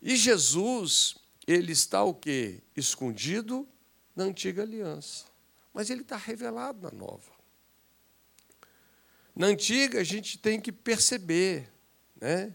E 0.00 0.16
Jesus, 0.16 1.17
ele 1.48 1.72
está 1.72 2.04
o 2.04 2.12
quê? 2.12 2.60
Escondido 2.76 3.66
na 4.14 4.24
antiga 4.24 4.62
aliança. 4.62 5.24
Mas 5.72 5.88
ele 5.88 6.02
está 6.02 6.14
revelado 6.14 6.82
na 6.82 6.90
nova. 6.90 7.32
Na 9.34 9.46
antiga, 9.46 10.00
a 10.00 10.04
gente 10.04 10.36
tem 10.36 10.60
que 10.60 10.70
perceber, 10.70 11.66
né? 12.20 12.54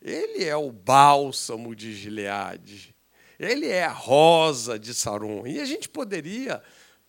Ele 0.00 0.42
é 0.42 0.56
o 0.56 0.72
bálsamo 0.72 1.76
de 1.76 1.94
Gileade. 1.94 2.92
Ele 3.38 3.68
é 3.68 3.84
a 3.84 3.92
rosa 3.92 4.76
de 4.76 4.92
Saron. 4.92 5.46
E 5.46 5.60
a 5.60 5.64
gente 5.64 5.88
poderia, 5.88 6.60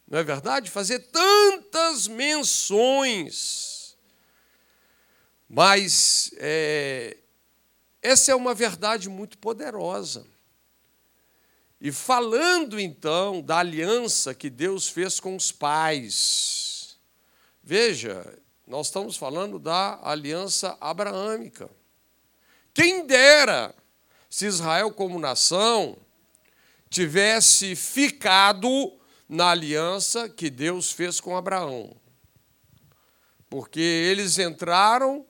não 0.07 0.19
é 0.19 0.23
verdade, 0.23 0.69
fazer 0.69 0.99
tantas 0.99 2.07
menções. 2.07 3.97
Mas 5.49 6.31
é, 6.37 7.17
essa 8.03 8.31
é 8.31 8.35
uma 8.35 8.53
verdade 8.53 9.09
muito 9.09 9.39
poderosa. 9.39 10.31
E 11.83 11.91
falando 11.91 12.79
então 12.79 13.41
da 13.41 13.57
aliança 13.57 14.33
que 14.33 14.49
Deus 14.49 14.87
fez 14.87 15.19
com 15.19 15.35
os 15.35 15.51
pais. 15.51 16.97
Veja, 17.61 18.39
nós 18.65 18.87
estamos 18.87 19.17
falando 19.17 19.59
da 19.59 19.99
aliança 20.01 20.77
abraâmica. 20.79 21.69
Quem 22.73 23.05
dera 23.05 23.75
se 24.29 24.45
Israel, 24.45 24.91
como 24.91 25.19
nação, 25.19 25.97
tivesse 26.89 27.75
ficado 27.75 28.97
na 29.27 29.49
aliança 29.49 30.29
que 30.29 30.49
Deus 30.49 30.89
fez 30.89 31.19
com 31.19 31.35
Abraão. 31.35 31.93
Porque 33.49 33.81
eles 33.81 34.39
entraram 34.39 35.25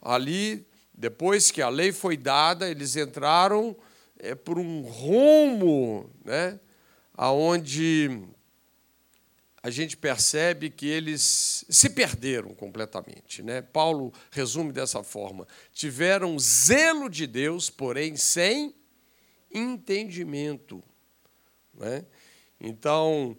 ali, 0.00 0.66
depois 0.94 1.50
que 1.50 1.60
a 1.60 1.68
lei 1.68 1.92
foi 1.92 2.16
dada, 2.16 2.70
eles 2.70 2.96
entraram 2.96 3.76
é, 4.22 4.34
por 4.34 4.58
um 4.58 4.82
rumo 4.82 6.10
né, 6.24 6.60
onde 7.16 8.22
a 9.62 9.70
gente 9.70 9.96
percebe 9.96 10.70
que 10.70 10.86
eles 10.86 11.64
se 11.68 11.90
perderam 11.90 12.54
completamente. 12.54 13.42
Né? 13.42 13.62
Paulo 13.62 14.12
resume 14.30 14.72
dessa 14.72 15.02
forma: 15.02 15.46
tiveram 15.72 16.38
zelo 16.38 17.08
de 17.08 17.26
Deus, 17.26 17.68
porém 17.68 18.16
sem 18.16 18.74
entendimento. 19.52 20.82
Né? 21.74 22.04
Então, 22.60 23.36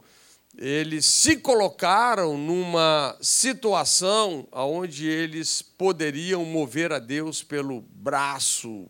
eles 0.58 1.06
se 1.06 1.38
colocaram 1.38 2.38
numa 2.38 3.18
situação 3.22 4.48
onde 4.52 5.08
eles 5.08 5.62
poderiam 5.62 6.44
mover 6.44 6.92
a 6.92 7.00
Deus 7.00 7.42
pelo 7.42 7.82
braço 7.82 8.90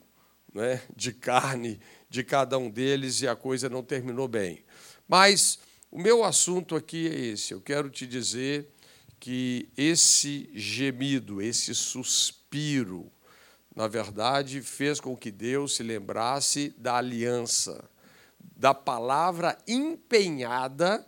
né, 0.53 0.81
de 0.95 1.13
carne 1.13 1.79
de 2.09 2.23
cada 2.23 2.57
um 2.57 2.69
deles 2.69 3.21
e 3.21 3.27
a 3.27 3.35
coisa 3.35 3.69
não 3.69 3.83
terminou 3.83 4.27
bem. 4.27 4.63
Mas 5.07 5.59
o 5.89 5.99
meu 5.99 6.23
assunto 6.23 6.75
aqui 6.75 7.07
é 7.07 7.19
esse. 7.19 7.53
Eu 7.53 7.61
quero 7.61 7.89
te 7.89 8.05
dizer 8.05 8.69
que 9.19 9.69
esse 9.77 10.49
gemido, 10.53 11.41
esse 11.41 11.75
suspiro, 11.75 13.11
na 13.75 13.87
verdade, 13.87 14.61
fez 14.61 14.99
com 14.99 15.15
que 15.15 15.31
Deus 15.31 15.75
se 15.75 15.83
lembrasse 15.83 16.73
da 16.77 16.97
aliança, 16.97 17.89
da 18.57 18.73
palavra 18.73 19.57
empenhada 19.67 21.05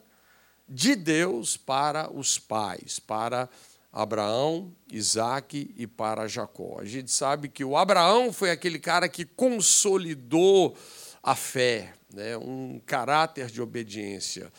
de 0.68 0.96
Deus 0.96 1.58
para 1.58 2.12
os 2.12 2.40
pais, 2.40 3.00
para 3.00 3.50
Abraão, 3.94 4.74
Isaac 4.92 5.72
e 5.78 5.86
para 5.86 6.28
Jacó. 6.28 6.80
A 6.80 6.86
gente 6.86 7.12
sabe 7.12 7.48
que 7.48 7.64
o 7.64 7.78
Abraão 7.78 8.34
foi 8.34 8.50
aquele 8.50 8.80
cara 8.80 9.08
que 9.08 9.24
consolidou 9.24 10.76
a 11.22 11.36
fé, 11.36 11.94
né? 12.12 12.36
um 12.36 12.82
caráter 12.88 13.52
de 13.52 13.62
obediência. 13.62 14.52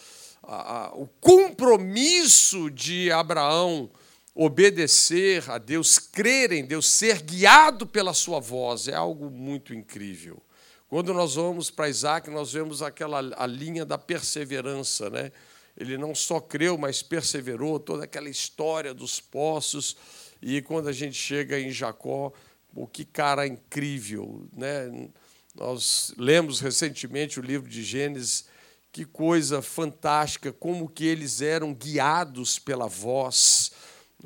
O 0.95 1.09
compromisso 1.21 2.71
de 2.71 3.11
Abraão 3.11 3.91
obedecer 4.33 5.51
a 5.51 5.59
Deus, 5.59 5.99
crer 5.99 6.53
em 6.53 6.65
Deus, 6.65 6.89
ser 6.89 7.21
guiado 7.23 7.87
pela 7.87 8.15
sua 8.15 8.39
voz, 8.39 8.87
é 8.87 8.95
algo 8.95 9.31
muito 9.31 9.75
incrível. 9.75 10.41
Quando 10.89 11.13
nós 11.13 11.35
vamos 11.35 11.71
para 11.71 11.89
Isaac, 11.89 12.31
nós 12.31 12.53
vemos 12.53 12.83
aquela 12.83 13.19
a 13.37 13.47
linha 13.47 13.85
da 13.85 13.99
perseverança, 13.99 15.11
né? 15.11 15.33
Ele 15.77 15.99
não 15.99 16.15
só 16.15 16.41
creu, 16.41 16.79
mas 16.79 17.03
perseverou, 17.03 17.81
toda 17.81 18.05
aquela 18.05 18.29
história 18.29 18.95
dos 18.95 19.21
poços. 19.21 19.97
E 20.41 20.63
quando 20.63 20.89
a 20.89 20.93
gente 20.93 21.17
chega 21.17 21.59
em 21.59 21.71
Jacó, 21.71 22.33
o 22.75 22.87
que 22.87 23.05
cara 23.05 23.47
incrível, 23.47 24.47
né? 24.53 25.09
Nós 25.55 26.13
lemos 26.19 26.61
recentemente 26.61 27.39
o 27.39 27.43
livro 27.43 27.69
de 27.69 27.83
Gênesis, 27.83 28.47
que 28.91 29.05
coisa 29.05 29.63
fantástica, 29.63 30.53
como 30.53 30.89
que 30.89 31.05
eles 31.05 31.41
eram 31.41 31.73
guiados 31.73 32.59
pela 32.59 32.89
voz 32.89 33.73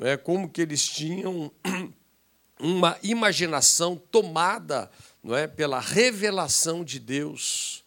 é 0.01 0.15
como 0.15 0.49
que 0.49 0.61
eles 0.61 0.87
tinham 0.87 1.51
uma 2.59 2.97
imaginação 3.03 3.95
tomada 3.95 4.89
não 5.23 5.35
é, 5.35 5.47
pela 5.47 5.79
revelação 5.79 6.83
de 6.83 6.99
Deus. 6.99 7.78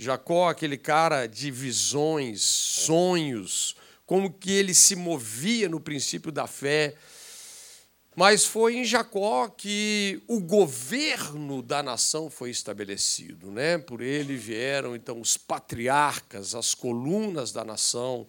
Jacó, 0.00 0.48
aquele 0.48 0.78
cara 0.78 1.26
de 1.26 1.50
visões, 1.50 2.40
sonhos, 2.40 3.74
como 4.06 4.32
que 4.32 4.52
ele 4.52 4.72
se 4.72 4.94
movia 4.94 5.68
no 5.68 5.80
princípio 5.80 6.30
da 6.30 6.46
fé. 6.46 6.94
Mas 8.14 8.44
foi 8.44 8.76
em 8.76 8.84
Jacó 8.84 9.48
que 9.48 10.22
o 10.28 10.40
governo 10.40 11.62
da 11.62 11.82
nação 11.82 12.30
foi 12.30 12.50
estabelecido, 12.50 13.50
né? 13.50 13.76
Por 13.76 14.00
ele 14.00 14.36
vieram 14.36 14.94
então 14.94 15.20
os 15.20 15.36
patriarcas, 15.36 16.54
as 16.54 16.74
colunas 16.74 17.50
da 17.50 17.64
nação. 17.64 18.24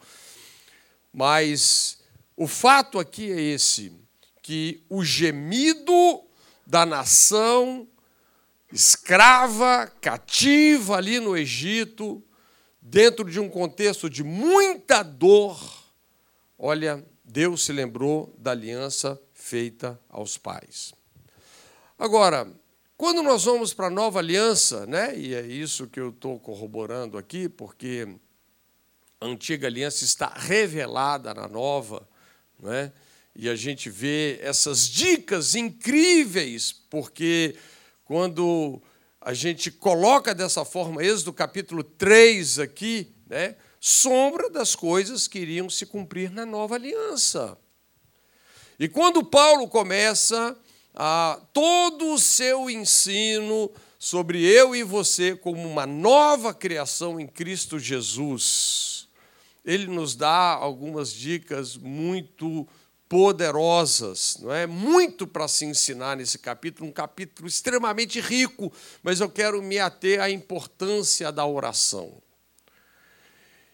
Mas 1.14 2.00
o 2.36 2.48
fato 2.48 2.98
aqui 2.98 3.32
é 3.32 3.40
esse: 3.40 3.92
que 4.42 4.84
o 4.90 5.04
gemido 5.04 6.24
da 6.66 6.86
nação 6.86 7.88
escrava, 8.72 9.92
cativa 10.00 10.98
ali 10.98 11.20
no 11.20 11.36
Egito, 11.36 12.24
dentro 12.82 13.30
de 13.30 13.40
um 13.40 13.50
contexto 13.50 14.10
de 14.10 14.24
muita 14.24 15.04
dor, 15.04 15.60
olha, 16.58 17.06
Deus 17.24 17.64
se 17.64 17.72
lembrou 17.72 18.34
da 18.38 18.52
aliança 18.52 19.20
feita 19.34 20.00
aos 20.10 20.38
pais. 20.38 20.94
Agora, 21.98 22.52
quando 22.98 23.22
nós 23.24 23.46
vamos 23.46 23.74
para 23.74 23.88
a 23.88 23.92
nova 23.92 24.20
aliança, 24.20 24.86
né, 24.86 25.18
e 25.18 25.34
é 25.34 25.42
isso 25.42 25.88
que 25.88 26.00
eu 26.00 26.10
estou 26.10 26.40
corroborando 26.40 27.18
aqui, 27.18 27.48
porque 27.48 28.08
a 29.22 29.26
antiga 29.26 29.68
aliança 29.68 30.04
está 30.04 30.34
revelada 30.36 31.34
na 31.34 31.48
nova, 31.48 32.08
não 32.60 32.72
é? 32.72 32.92
E 33.36 33.48
a 33.48 33.56
gente 33.56 33.90
vê 33.90 34.40
essas 34.42 34.90
dicas 34.90 35.56
incríveis, 35.56 36.74
porque 36.74 37.56
quando 38.10 38.82
a 39.22 39.36
gente 39.36 39.70
coloca 39.70 40.34
dessa 40.34 40.66
forma, 40.66 41.04
Êxodo 41.04 41.32
capítulo 41.32 41.84
3 41.84 42.58
aqui, 42.58 43.14
né? 43.28 43.56
sombra 43.80 44.50
das 44.50 44.74
coisas 44.74 45.28
que 45.28 45.38
iriam 45.38 45.70
se 45.70 45.86
cumprir 45.86 46.32
na 46.32 46.44
nova 46.44 46.74
aliança. 46.74 47.56
E 48.80 48.88
quando 48.88 49.24
Paulo 49.24 49.68
começa 49.68 50.58
a 50.96 51.40
todo 51.54 52.12
o 52.12 52.18
seu 52.18 52.68
ensino 52.68 53.70
sobre 54.00 54.44
eu 54.44 54.76
e 54.76 54.82
você 54.82 55.36
como 55.36 55.70
uma 55.70 55.86
nova 55.86 56.52
criação 56.52 57.20
em 57.20 57.28
Cristo 57.28 57.78
Jesus, 57.78 59.08
ele 59.64 59.86
nos 59.86 60.16
dá 60.16 60.56
algumas 60.56 61.14
dicas 61.14 61.78
muito 61.78 62.68
poderosas, 63.10 64.38
não 64.40 64.54
é? 64.54 64.66
Muito 64.66 65.28
para 65.28 65.48
se 65.48 65.66
ensinar 65.66 66.16
nesse 66.16 66.38
capítulo, 66.38 66.88
um 66.88 66.92
capítulo 66.92 67.48
extremamente 67.48 68.22
rico, 68.22 68.72
mas 69.04 69.20
eu 69.20 69.30
quero 69.30 69.62
me 69.62 69.80
ater 69.80 70.22
à 70.22 70.30
importância 70.30 71.32
da 71.32 71.46
oração. 71.46 72.22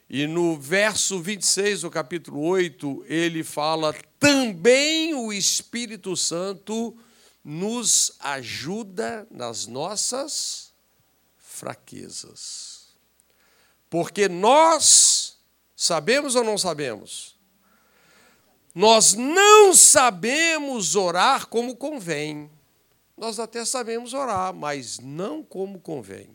E 0.10 0.26
no 0.26 0.58
verso 0.58 1.22
26 1.22 1.82
do 1.82 1.92
capítulo 1.92 2.42
8, 2.42 3.06
ele 3.08 3.44
fala: 3.44 3.94
também 4.20 5.14
o 5.14 5.34
Espírito 5.34 6.16
Santo 6.16 6.98
nos 7.44 8.14
ajuda 8.20 9.28
nas 9.30 9.68
nossas 9.68 10.74
fraquezas. 11.38 12.86
Porque 13.90 14.28
nós 14.28 15.36
Sabemos 15.76 16.36
ou 16.36 16.44
não 16.44 16.58
sabemos? 16.58 17.35
Nós 18.76 19.14
não 19.14 19.74
sabemos 19.74 20.96
orar 20.98 21.48
como 21.48 21.78
convém. 21.78 22.52
Nós 23.16 23.40
até 23.40 23.64
sabemos 23.64 24.14
orar, 24.14 24.54
mas 24.54 25.00
não 25.00 25.42
como 25.42 25.80
convém. 25.80 26.28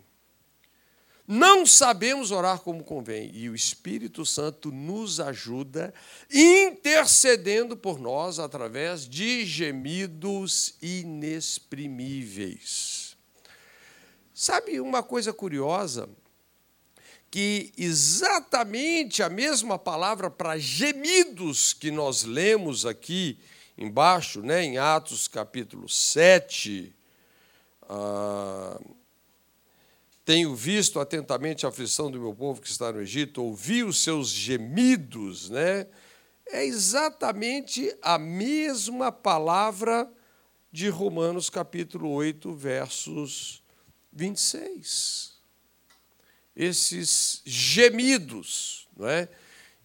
Não 1.29 1.67
sabemos 1.67 2.31
orar 2.31 2.61
como 2.61 2.83
convém. 2.83 3.31
E 3.35 3.51
o 3.51 3.55
Espírito 3.55 4.25
Santo 4.25 4.73
nos 4.73 5.21
ajuda 5.21 5.93
intercedendo 6.33 7.77
por 7.77 8.01
nós 8.01 8.39
através 8.39 9.07
de 9.07 9.45
gemidos 9.45 10.77
inexprimíveis. 10.81 13.19
Sabe 14.33 14.81
uma 14.81 15.03
coisa 15.03 15.31
curiosa? 15.33 16.09
Que 17.31 17.73
exatamente 17.79 19.23
a 19.23 19.29
mesma 19.29 19.79
palavra 19.79 20.29
para 20.29 20.59
gemidos 20.59 21.73
que 21.73 21.91
nós 21.91 22.25
lemos 22.25 22.85
aqui 22.85 23.39
embaixo, 23.79 24.43
né, 24.43 24.65
em 24.65 24.79
Atos 24.79 25.29
capítulo 25.29 25.89
7, 25.89 26.93
ah, 27.89 28.81
tenho 30.25 30.55
visto 30.57 30.99
atentamente 30.99 31.65
a 31.65 31.69
aflição 31.69 32.11
do 32.11 32.21
meu 32.21 32.35
povo 32.35 32.61
que 32.61 32.69
está 32.69 32.93
no 32.93 33.01
Egito, 33.01 33.43
ouvi 33.43 33.85
os 33.85 34.03
seus 34.03 34.29
gemidos, 34.29 35.49
né? 35.51 35.87
É 36.47 36.65
exatamente 36.65 37.97
a 38.03 38.19
mesma 38.19 39.13
palavra 39.13 40.11
de 40.71 40.89
Romanos 40.89 41.49
capítulo 41.49 42.11
8, 42.11 42.53
versos 42.55 43.63
26 44.13 45.40
esses 46.55 47.43
gemidos. 47.45 48.89
Não 48.97 49.09
é? 49.09 49.29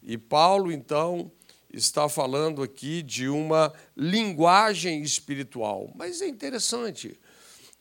E 0.02 0.18
Paulo, 0.18 0.72
então, 0.72 1.32
está 1.72 2.08
falando 2.08 2.62
aqui 2.62 3.02
de 3.02 3.28
uma 3.28 3.74
linguagem 3.96 5.02
espiritual. 5.02 5.92
Mas 5.96 6.22
é 6.22 6.28
interessante, 6.28 7.20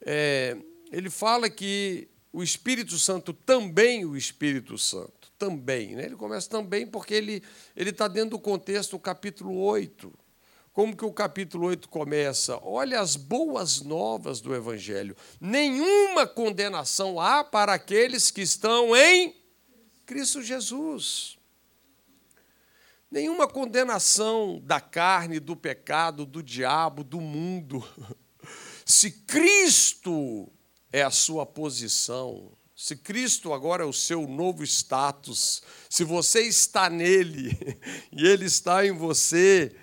é, 0.00 0.56
ele 0.90 1.10
fala 1.10 1.48
que 1.48 2.08
o 2.32 2.42
Espírito 2.42 2.98
Santo 2.98 3.32
também, 3.32 4.04
o 4.04 4.16
Espírito 4.16 4.76
Santo, 4.76 5.30
também. 5.38 5.94
Né? 5.94 6.06
Ele 6.06 6.16
começa 6.16 6.48
também 6.48 6.86
porque 6.86 7.14
ele 7.14 7.42
está 7.76 8.08
dentro 8.08 8.30
do 8.30 8.38
contexto 8.38 8.92
do 8.92 8.98
capítulo 8.98 9.56
8. 9.56 10.12
Como 10.74 10.96
que 10.96 11.04
o 11.04 11.12
capítulo 11.12 11.68
8 11.68 11.88
começa? 11.88 12.58
Olha 12.60 12.98
as 12.98 13.14
boas 13.14 13.80
novas 13.80 14.40
do 14.40 14.52
Evangelho. 14.52 15.16
Nenhuma 15.40 16.26
condenação 16.26 17.20
há 17.20 17.44
para 17.44 17.72
aqueles 17.72 18.28
que 18.32 18.42
estão 18.42 18.94
em 18.96 19.36
Cristo 20.04 20.42
Jesus. 20.42 21.38
Nenhuma 23.08 23.46
condenação 23.46 24.60
da 24.64 24.80
carne, 24.80 25.38
do 25.38 25.54
pecado, 25.54 26.26
do 26.26 26.42
diabo, 26.42 27.04
do 27.04 27.20
mundo. 27.20 27.88
Se 28.84 29.12
Cristo 29.12 30.50
é 30.92 31.04
a 31.04 31.10
sua 31.12 31.46
posição, 31.46 32.50
se 32.74 32.96
Cristo 32.96 33.52
agora 33.52 33.84
é 33.84 33.86
o 33.86 33.92
seu 33.92 34.26
novo 34.26 34.64
status, 34.64 35.62
se 35.88 36.02
você 36.02 36.40
está 36.40 36.90
nele 36.90 37.56
e 38.12 38.26
ele 38.26 38.44
está 38.44 38.84
em 38.84 38.90
você, 38.90 39.74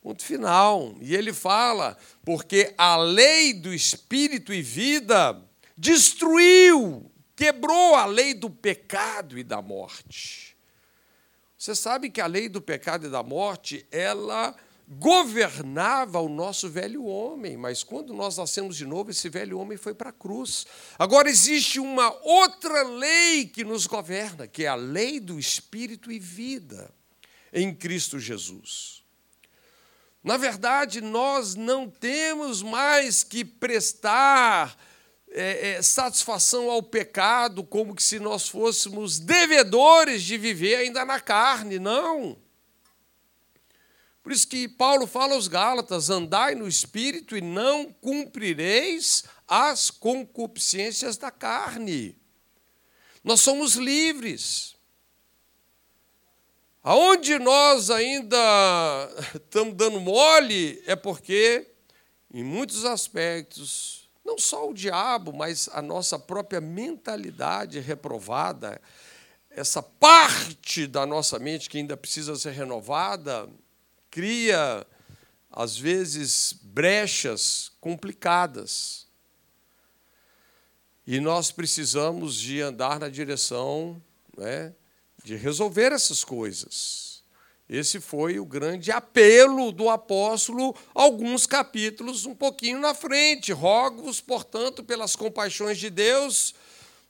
ponto 0.00 0.24
final. 0.24 0.94
E 1.00 1.14
ele 1.14 1.32
fala, 1.32 1.96
porque 2.24 2.74
a 2.76 2.96
lei 2.96 3.52
do 3.52 3.72
espírito 3.72 4.52
e 4.52 4.62
vida 4.62 5.40
destruiu, 5.76 7.10
quebrou 7.36 7.94
a 7.94 8.06
lei 8.06 8.34
do 8.34 8.50
pecado 8.50 9.38
e 9.38 9.44
da 9.44 9.62
morte. 9.62 10.56
Você 11.56 11.74
sabe 11.74 12.10
que 12.10 12.20
a 12.20 12.26
lei 12.26 12.48
do 12.48 12.60
pecado 12.60 13.06
e 13.06 13.10
da 13.10 13.22
morte, 13.22 13.86
ela 13.90 14.56
governava 14.88 16.18
o 16.18 16.28
nosso 16.28 16.68
velho 16.68 17.04
homem, 17.04 17.56
mas 17.56 17.84
quando 17.84 18.12
nós 18.12 18.38
nascemos 18.38 18.76
de 18.76 18.84
novo, 18.84 19.10
esse 19.10 19.28
velho 19.28 19.58
homem 19.58 19.78
foi 19.78 19.94
para 19.94 20.10
a 20.10 20.12
cruz. 20.12 20.66
Agora 20.98 21.28
existe 21.28 21.78
uma 21.78 22.10
outra 22.24 22.82
lei 22.82 23.46
que 23.46 23.62
nos 23.62 23.86
governa, 23.86 24.48
que 24.48 24.64
é 24.64 24.68
a 24.68 24.74
lei 24.74 25.20
do 25.20 25.38
espírito 25.38 26.10
e 26.10 26.18
vida 26.18 26.92
em 27.52 27.72
Cristo 27.72 28.18
Jesus. 28.18 28.99
Na 30.22 30.36
verdade, 30.36 31.00
nós 31.00 31.54
não 31.54 31.88
temos 31.88 32.62
mais 32.62 33.24
que 33.24 33.44
prestar 33.44 34.76
é, 35.30 35.70
é, 35.70 35.82
satisfação 35.82 36.70
ao 36.70 36.82
pecado 36.82 37.64
como 37.64 37.94
que 37.94 38.02
se 38.02 38.18
nós 38.18 38.48
fôssemos 38.48 39.18
devedores 39.18 40.22
de 40.22 40.36
viver 40.36 40.76
ainda 40.76 41.04
na 41.04 41.20
carne, 41.20 41.78
não. 41.78 42.36
Por 44.22 44.32
isso 44.32 44.46
que 44.46 44.68
Paulo 44.68 45.06
fala 45.06 45.34
aos 45.34 45.48
Gálatas: 45.48 46.10
andai 46.10 46.54
no 46.54 46.68
espírito 46.68 47.36
e 47.36 47.40
não 47.40 47.92
cumprireis 47.92 49.24
as 49.48 49.90
concupiscências 49.90 51.16
da 51.16 51.30
carne. 51.30 52.16
Nós 53.24 53.40
somos 53.40 53.74
livres. 53.74 54.76
Aonde 56.90 57.38
nós 57.38 57.88
ainda 57.88 58.36
estamos 59.32 59.74
dando 59.74 60.00
mole 60.00 60.82
é 60.88 60.96
porque, 60.96 61.68
em 62.34 62.42
muitos 62.42 62.84
aspectos, 62.84 64.10
não 64.24 64.36
só 64.36 64.68
o 64.68 64.74
diabo, 64.74 65.32
mas 65.32 65.70
a 65.72 65.80
nossa 65.80 66.18
própria 66.18 66.60
mentalidade 66.60 67.78
reprovada, 67.78 68.82
essa 69.50 69.80
parte 69.80 70.88
da 70.88 71.06
nossa 71.06 71.38
mente 71.38 71.70
que 71.70 71.78
ainda 71.78 71.96
precisa 71.96 72.34
ser 72.34 72.50
renovada, 72.50 73.48
cria, 74.10 74.84
às 75.48 75.78
vezes, 75.78 76.52
brechas 76.60 77.70
complicadas. 77.80 79.06
E 81.06 81.20
nós 81.20 81.52
precisamos 81.52 82.34
de 82.34 82.60
andar 82.60 82.98
na 82.98 83.08
direção 83.08 84.02
né, 84.36 84.74
de 85.24 85.36
resolver 85.36 85.92
essas 85.92 86.24
coisas. 86.24 87.22
Esse 87.68 88.00
foi 88.00 88.40
o 88.40 88.44
grande 88.44 88.90
apelo 88.90 89.70
do 89.70 89.88
apóstolo, 89.88 90.74
alguns 90.92 91.46
capítulos 91.46 92.26
um 92.26 92.34
pouquinho 92.34 92.80
na 92.80 92.94
frente. 92.94 93.52
Rogo-vos, 93.52 94.20
portanto, 94.20 94.82
pelas 94.82 95.14
compaixões 95.14 95.78
de 95.78 95.88
Deus, 95.88 96.52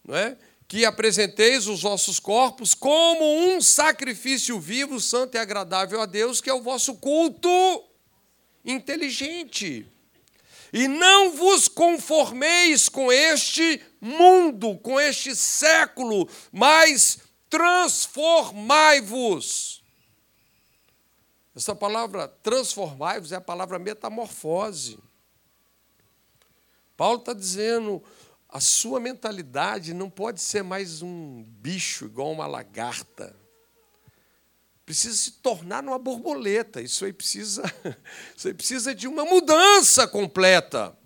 não 0.04 0.14
é? 0.14 0.36
que 0.68 0.84
apresenteis 0.84 1.66
os 1.66 1.82
vossos 1.82 2.20
corpos 2.20 2.74
como 2.74 3.24
um 3.24 3.60
sacrifício 3.60 4.60
vivo, 4.60 5.00
santo 5.00 5.34
e 5.34 5.38
agradável 5.38 6.00
a 6.00 6.06
Deus, 6.06 6.40
que 6.40 6.48
é 6.48 6.54
o 6.54 6.62
vosso 6.62 6.94
culto 6.94 7.82
inteligente. 8.64 9.84
E 10.72 10.86
não 10.86 11.32
vos 11.32 11.66
conformeis 11.66 12.88
com 12.88 13.10
este 13.10 13.80
mundo, 14.00 14.78
com 14.78 15.00
este 15.00 15.34
século, 15.34 16.28
mas 16.52 17.18
transformai-vos. 17.50 19.82
Essa 21.54 21.74
palavra 21.74 22.28
transformai-vos 22.28 23.32
é 23.32 23.36
a 23.36 23.40
palavra 23.40 23.78
metamorfose. 23.78 24.98
Paulo 26.96 27.18
está 27.18 27.34
dizendo, 27.34 28.02
a 28.48 28.60
sua 28.60 29.00
mentalidade 29.00 29.92
não 29.92 30.08
pode 30.08 30.40
ser 30.40 30.62
mais 30.62 31.02
um 31.02 31.42
bicho 31.42 32.04
igual 32.04 32.30
uma 32.30 32.46
lagarta. 32.46 33.34
Precisa 34.86 35.16
se 35.16 35.32
tornar 35.32 35.82
uma 35.84 35.98
borboleta. 35.98 36.80
Isso 36.80 37.04
aí 37.04 37.12
precisa, 37.12 37.62
isso 38.36 38.48
aí 38.48 38.54
precisa 38.54 38.94
de 38.94 39.08
uma 39.08 39.24
mudança 39.24 40.06
completa. 40.06 40.96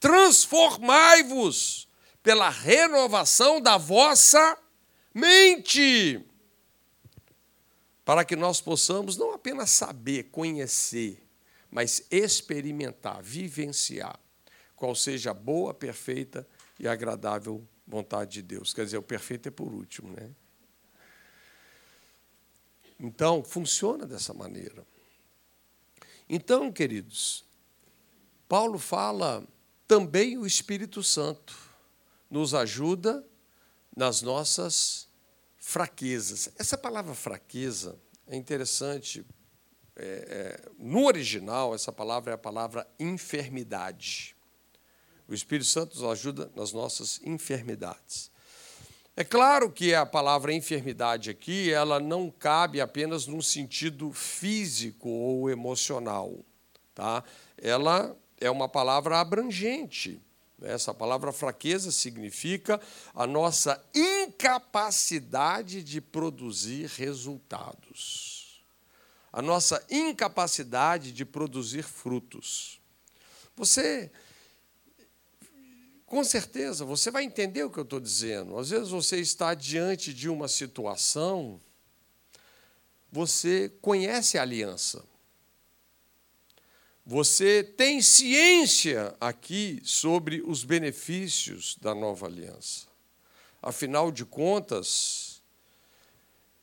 Transformai-vos 0.00 1.86
pela 2.22 2.48
renovação 2.48 3.60
da 3.60 3.76
vossa 3.76 4.56
mente, 5.18 6.24
para 8.04 8.24
que 8.24 8.36
nós 8.36 8.60
possamos 8.60 9.16
não 9.16 9.32
apenas 9.32 9.70
saber, 9.70 10.24
conhecer, 10.30 11.22
mas 11.70 12.06
experimentar, 12.10 13.22
vivenciar 13.22 14.18
qual 14.74 14.94
seja 14.94 15.32
a 15.32 15.34
boa, 15.34 15.74
perfeita 15.74 16.46
e 16.78 16.86
agradável 16.86 17.66
vontade 17.86 18.32
de 18.32 18.42
Deus. 18.42 18.72
Quer 18.72 18.84
dizer, 18.84 18.98
o 18.98 19.02
perfeito 19.02 19.48
é 19.48 19.50
por 19.50 19.72
último, 19.72 20.12
né? 20.12 20.30
Então, 23.00 23.42
funciona 23.42 24.06
dessa 24.06 24.32
maneira. 24.32 24.86
Então, 26.28 26.70
queridos, 26.70 27.44
Paulo 28.48 28.78
fala 28.78 29.46
também 29.86 30.36
o 30.36 30.46
Espírito 30.46 31.02
Santo 31.02 31.56
nos 32.30 32.54
ajuda 32.54 33.24
nas 33.96 34.22
nossas 34.22 35.07
fraquezas. 35.68 36.48
Essa 36.58 36.78
palavra 36.78 37.14
fraqueza 37.14 38.00
é 38.26 38.34
interessante. 38.34 39.22
É, 39.94 40.02
é, 40.02 40.70
no 40.78 41.04
original, 41.04 41.74
essa 41.74 41.92
palavra 41.92 42.30
é 42.30 42.34
a 42.34 42.38
palavra 42.38 42.88
enfermidade. 42.98 44.34
O 45.28 45.34
Espírito 45.34 45.66
Santo 45.66 45.94
nos 46.00 46.10
ajuda 46.10 46.50
nas 46.56 46.72
nossas 46.72 47.20
enfermidades. 47.22 48.30
É 49.14 49.22
claro 49.22 49.70
que 49.70 49.94
a 49.94 50.06
palavra 50.06 50.54
enfermidade 50.54 51.28
aqui, 51.28 51.70
ela 51.70 52.00
não 52.00 52.30
cabe 52.30 52.80
apenas 52.80 53.26
num 53.26 53.42
sentido 53.42 54.10
físico 54.10 55.10
ou 55.10 55.50
emocional, 55.50 56.46
tá? 56.94 57.22
Ela 57.58 58.16
é 58.40 58.50
uma 58.50 58.70
palavra 58.70 59.20
abrangente. 59.20 60.18
Essa 60.62 60.92
palavra 60.92 61.32
fraqueza 61.32 61.92
significa 61.92 62.80
a 63.14 63.26
nossa 63.26 63.82
incapacidade 63.94 65.82
de 65.82 66.00
produzir 66.00 66.88
resultados. 66.96 68.62
A 69.32 69.40
nossa 69.40 69.84
incapacidade 69.90 71.12
de 71.12 71.24
produzir 71.24 71.82
frutos. 71.82 72.80
Você 73.56 74.10
com 76.08 76.24
certeza, 76.24 76.86
você 76.86 77.10
vai 77.10 77.22
entender 77.22 77.62
o 77.64 77.70
que 77.70 77.78
eu 77.78 77.84
estou 77.84 78.00
dizendo. 78.00 78.58
Às 78.58 78.70
vezes 78.70 78.88
você 78.88 79.20
está 79.20 79.52
diante 79.52 80.14
de 80.14 80.26
uma 80.26 80.48
situação, 80.48 81.60
você 83.12 83.70
conhece 83.82 84.38
a 84.38 84.42
aliança. 84.42 85.04
Você 87.10 87.64
tem 87.64 88.02
ciência 88.02 89.16
aqui 89.18 89.80
sobre 89.82 90.42
os 90.42 90.62
benefícios 90.62 91.74
da 91.80 91.94
nova 91.94 92.26
aliança. 92.26 92.86
Afinal 93.62 94.12
de 94.12 94.26
contas, 94.26 95.40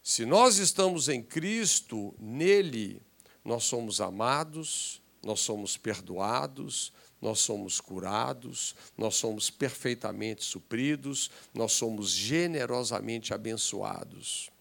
se 0.03 0.23
nós 0.23 0.57
estamos 0.57 1.09
em 1.09 1.23
Cristo, 1.23 2.13
nele 2.19 3.01
nós 3.43 3.63
somos 3.63 3.99
amados, 3.99 5.01
nós 5.23 5.39
somos 5.39 5.77
perdoados, 5.77 6.93
nós 7.19 7.39
somos 7.39 7.81
curados, 7.81 8.75
nós 8.95 9.15
somos 9.15 9.49
perfeitamente 9.49 10.43
supridos, 10.43 11.31
nós 11.55 11.71
somos 11.71 12.11
generosamente 12.11 13.33
abençoados. 13.33 14.51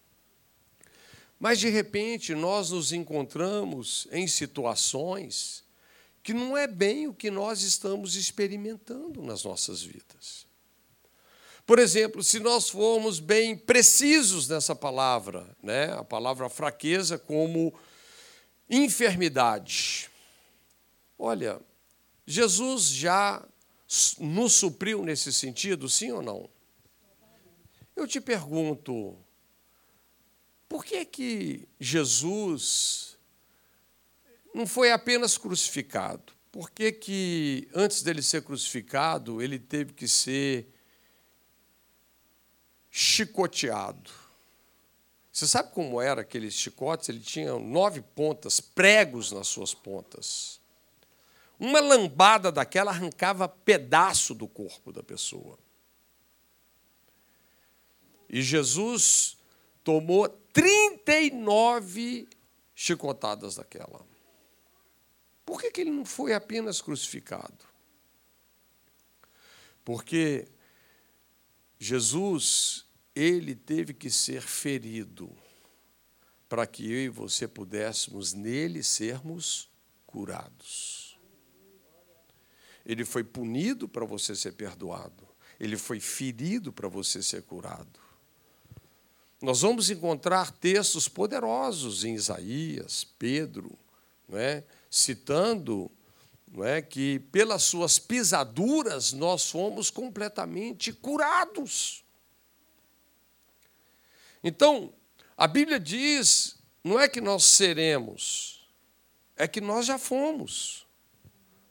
Mas, 1.39 1.61
de 1.61 1.69
repente, 1.69 2.35
nós 2.35 2.71
nos 2.71 2.91
encontramos 2.91 4.09
em 4.11 4.27
situações 4.27 5.64
que 6.25 6.33
não 6.33 6.57
é 6.57 6.67
bem 6.67 7.07
o 7.07 7.13
que 7.13 7.31
nós 7.31 7.61
estamos 7.61 8.17
experimentando 8.17 9.23
nas 9.23 9.45
nossas 9.45 9.83
vidas. 9.83 10.47
Por 11.67 11.79
exemplo, 11.79 12.25
se 12.25 12.41
nós 12.41 12.71
formos 12.71 13.21
bem 13.21 13.55
precisos 13.55 14.49
nessa 14.49 14.75
palavra, 14.75 15.47
né, 15.63 15.93
a 15.93 16.03
palavra 16.03 16.49
fraqueza 16.49 17.19
como 17.19 17.75
enfermidade. 18.71 20.11
Olha, 21.19 21.61
Jesus 22.27 22.89
já 22.89 23.47
nos 24.19 24.55
supriu 24.55 25.05
nesse 25.05 25.31
sentido, 25.31 25.91
sim 25.91 26.11
ou 26.11 26.23
não? 26.23 26.49
Eu 27.95 28.09
te 28.09 28.19
pergunto, 28.19 29.15
por 30.67 30.83
que 30.87 31.05
que 31.05 31.69
Jesus 31.79 33.14
não 34.55 34.67
foi 34.67 34.93
apenas 34.93 35.37
crucificado? 35.37 36.33
Por 36.53 36.71
que, 36.71 36.93
que 36.93 37.69
antes 37.75 38.03
dele 38.03 38.23
ser 38.23 38.43
crucificado, 38.43 39.43
ele 39.43 39.59
teve 39.59 39.93
que 39.93 40.07
ser 40.07 40.73
chicoteado. 42.97 44.09
Você 45.33 45.49
sabe 45.49 45.73
como 45.73 46.01
era 46.01 46.21
aqueles 46.21 46.55
chicotes? 46.55 47.09
Ele 47.09 47.19
tinha 47.19 47.59
nove 47.59 48.01
pontas, 48.01 48.61
pregos 48.61 49.33
nas 49.33 49.49
suas 49.49 49.75
pontas. 49.75 50.61
Uma 51.59 51.81
lambada 51.81 52.53
daquela 52.53 52.93
arrancava 52.93 53.49
pedaço 53.49 54.33
do 54.33 54.47
corpo 54.47 54.93
da 54.93 55.03
pessoa. 55.03 55.59
E 58.29 58.41
Jesus 58.41 59.37
tomou 59.83 60.29
39 60.53 62.29
chicotadas 62.77 63.57
daquela. 63.57 64.14
Por 65.45 65.61
que, 65.61 65.71
que 65.71 65.81
ele 65.81 65.91
não 65.91 66.05
foi 66.05 66.33
apenas 66.33 66.81
crucificado? 66.81 67.65
Porque 69.85 70.49
Jesus, 71.79 72.87
ele 73.15 73.55
teve 73.55 73.93
que 73.93 74.11
ser 74.11 74.41
ferido 74.43 75.31
para 76.49 76.67
que 76.67 76.91
eu 76.91 76.99
e 76.99 77.09
você 77.09 77.47
pudéssemos 77.47 78.33
nele 78.33 78.83
sermos 78.83 79.69
curados. 80.07 81.19
Ele 82.87 83.05
foi 83.05 83.25
punido 83.25 83.89
para 83.89 84.05
você 84.05 84.35
ser 84.35 84.53
perdoado. 84.53 85.27
Ele 85.59 85.77
foi 85.77 86.01
ferido 86.01 86.73
para 86.73 86.89
você 86.89 87.23
ser 87.23 87.43
curado. 87.43 88.01
Nós 89.41 89.61
vamos 89.61 89.91
encontrar 89.91 90.51
textos 90.51 91.09
poderosos 91.09 92.05
em 92.05 92.15
Isaías, 92.15 93.05
Pedro, 93.19 93.79
não 94.29 94.39
é? 94.39 94.65
Citando 94.95 95.91
não 96.47 96.65
é, 96.65 96.81
que 96.81 97.19
pelas 97.19 97.65
suas 97.65 97.99
pisaduras 97.99 99.13
nós 99.13 99.51
fomos 99.51 99.91
completamente 99.91 100.93
curados. 100.93 102.05
Então, 104.43 104.93
a 105.37 105.49
Bíblia 105.49 105.81
diz, 105.81 106.57
não 106.85 107.01
é 107.01 107.09
que 107.09 107.21
nós 107.21 107.43
seremos, 107.43 108.65
é 109.37 109.49
que 109.49 109.61
nós 109.61 109.85
já 109.85 109.99
fomos. 109.99 110.87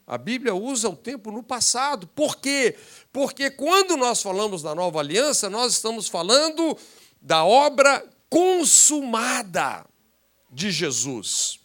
A 0.06 0.18
Bíblia 0.18 0.54
usa 0.54 0.90
o 0.90 0.96
tempo 0.98 1.32
no 1.32 1.42
passado. 1.42 2.06
Por 2.08 2.36
quê? 2.36 2.78
Porque 3.14 3.50
quando 3.50 3.96
nós 3.96 4.22
falamos 4.22 4.62
da 4.62 4.76
nova 4.76 5.00
aliança, 5.00 5.50
nós 5.50 5.72
estamos 5.72 6.10
falando 6.10 6.78
da 7.22 7.46
obra 7.46 8.06
consumada 8.30 9.86
de 10.52 10.72
Jesus. 10.72 11.63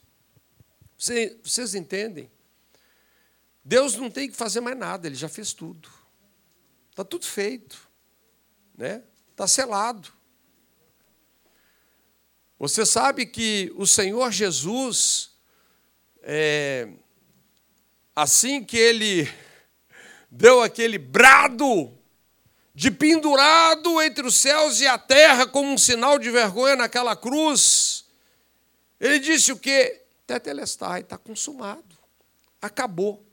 Vocês 0.98 1.76
entendem? 1.76 2.28
Deus 3.64 3.94
não 3.94 4.10
tem 4.10 4.28
que 4.28 4.36
fazer 4.36 4.60
mais 4.60 4.76
nada, 4.76 5.06
ele 5.06 5.14
já 5.14 5.28
fez 5.28 5.52
tudo. 5.52 5.88
Está 6.90 7.04
tudo 7.04 7.24
feito. 7.24 7.78
Né? 8.76 9.04
Está 9.30 9.46
selado. 9.46 10.12
Você 12.58 12.84
sabe 12.84 13.26
que 13.26 13.72
o 13.76 13.86
Senhor 13.86 14.32
Jesus, 14.32 15.30
é, 16.22 16.88
assim 18.16 18.64
que 18.64 18.76
ele 18.76 19.32
deu 20.28 20.60
aquele 20.60 20.98
brado 20.98 21.96
de 22.74 22.90
pendurado 22.90 24.02
entre 24.02 24.26
os 24.26 24.34
céus 24.34 24.80
e 24.80 24.88
a 24.88 24.98
terra 24.98 25.46
como 25.46 25.70
um 25.70 25.78
sinal 25.78 26.18
de 26.18 26.30
vergonha 26.30 26.74
naquela 26.74 27.14
cruz, 27.14 28.04
ele 28.98 29.20
disse 29.20 29.52
o 29.52 29.58
quê? 29.58 30.07
Tetelestai, 30.28 31.00
está 31.00 31.16
consumado, 31.16 31.96
acabou. 32.60 33.24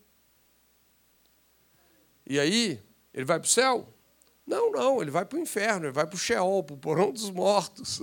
E 2.26 2.40
aí, 2.40 2.82
ele 3.14 3.26
vai 3.26 3.38
para 3.38 3.46
o 3.46 3.50
céu? 3.50 3.94
Não, 4.48 4.72
não, 4.72 5.02
ele 5.02 5.12
vai 5.12 5.26
para 5.26 5.38
o 5.38 5.42
inferno, 5.42 5.88
ele 5.88 5.92
vai 5.92 6.08
para 6.08 6.16
o 6.16 6.18
Sheol, 6.18 6.64
para 6.64 6.74
o 6.74 6.78
porão 6.78 7.12
dos 7.12 7.30
mortos. 7.30 8.02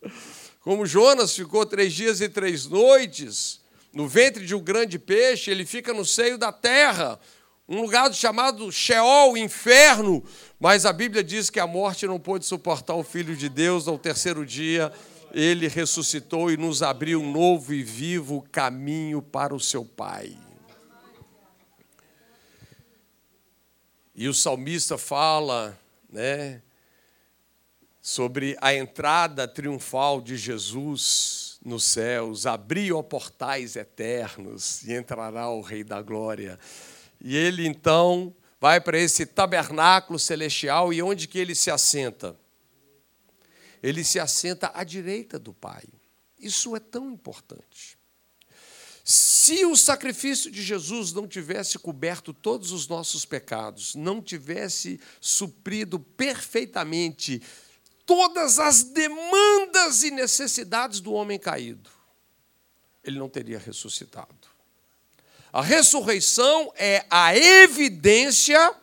Como 0.60 0.86
Jonas 0.86 1.34
ficou 1.34 1.66
três 1.66 1.92
dias 1.92 2.22
e 2.22 2.30
três 2.30 2.64
noites 2.64 3.60
no 3.92 4.08
ventre 4.08 4.46
de 4.46 4.54
um 4.54 4.60
grande 4.60 4.98
peixe, 4.98 5.50
ele 5.50 5.66
fica 5.66 5.92
no 5.92 6.04
seio 6.04 6.38
da 6.38 6.50
terra, 6.50 7.20
um 7.68 7.82
lugar 7.82 8.10
chamado 8.14 8.72
Sheol, 8.72 9.36
inferno, 9.36 10.24
mas 10.58 10.86
a 10.86 10.94
Bíblia 10.94 11.22
diz 11.22 11.50
que 11.50 11.60
a 11.60 11.66
morte 11.66 12.06
não 12.06 12.18
pôde 12.18 12.46
suportar 12.46 12.94
o 12.94 13.04
Filho 13.04 13.36
de 13.36 13.50
Deus 13.50 13.86
ao 13.86 13.98
terceiro 13.98 14.46
dia. 14.46 14.90
Ele 15.32 15.68
ressuscitou 15.68 16.50
e 16.50 16.56
nos 16.56 16.82
abriu 16.82 17.20
um 17.20 17.30
novo 17.30 17.74
e 17.74 17.82
vivo 17.82 18.46
caminho 18.50 19.20
para 19.20 19.54
o 19.54 19.60
seu 19.60 19.84
Pai. 19.84 20.36
E 24.14 24.26
o 24.28 24.34
salmista 24.34 24.98
fala, 24.98 25.78
né, 26.10 26.60
sobre 28.00 28.56
a 28.60 28.74
entrada 28.74 29.46
triunfal 29.46 30.20
de 30.20 30.36
Jesus 30.36 31.60
nos 31.64 31.84
céus, 31.84 32.46
abriu 32.46 33.02
portais 33.02 33.76
eternos 33.76 34.82
e 34.82 34.94
entrará 34.94 35.48
o 35.50 35.60
Rei 35.60 35.84
da 35.84 36.00
Glória. 36.00 36.58
E 37.20 37.36
ele 37.36 37.66
então 37.66 38.34
vai 38.60 38.80
para 38.80 38.98
esse 38.98 39.26
tabernáculo 39.26 40.18
celestial 40.18 40.92
e 40.92 41.02
onde 41.02 41.28
que 41.28 41.38
ele 41.38 41.54
se 41.54 41.70
assenta? 41.70 42.34
Ele 43.82 44.04
se 44.04 44.18
assenta 44.18 44.70
à 44.74 44.84
direita 44.84 45.38
do 45.38 45.52
Pai. 45.52 45.84
Isso 46.38 46.74
é 46.76 46.80
tão 46.80 47.10
importante. 47.10 47.98
Se 49.04 49.64
o 49.64 49.74
sacrifício 49.74 50.50
de 50.50 50.62
Jesus 50.62 51.12
não 51.14 51.26
tivesse 51.26 51.78
coberto 51.78 52.34
todos 52.34 52.72
os 52.72 52.86
nossos 52.86 53.24
pecados, 53.24 53.94
não 53.94 54.20
tivesse 54.20 55.00
suprido 55.20 55.98
perfeitamente 55.98 57.42
todas 58.04 58.58
as 58.58 58.82
demandas 58.82 60.02
e 60.02 60.10
necessidades 60.10 61.00
do 61.00 61.12
homem 61.14 61.38
caído, 61.38 61.90
ele 63.02 63.18
não 63.18 63.30
teria 63.30 63.58
ressuscitado. 63.58 64.48
A 65.50 65.62
ressurreição 65.62 66.70
é 66.76 67.06
a 67.10 67.34
evidência 67.34 68.74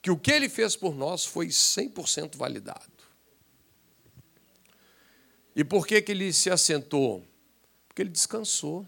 que 0.00 0.10
o 0.10 0.16
que 0.16 0.30
ele 0.30 0.48
fez 0.48 0.76
por 0.76 0.94
nós 0.94 1.24
foi 1.24 1.48
100% 1.48 2.36
validado. 2.36 2.93
E 5.54 5.64
por 5.64 5.86
que, 5.86 6.00
que 6.02 6.12
ele 6.12 6.32
se 6.32 6.50
assentou? 6.50 7.24
Porque 7.86 8.02
ele 8.02 8.10
descansou. 8.10 8.86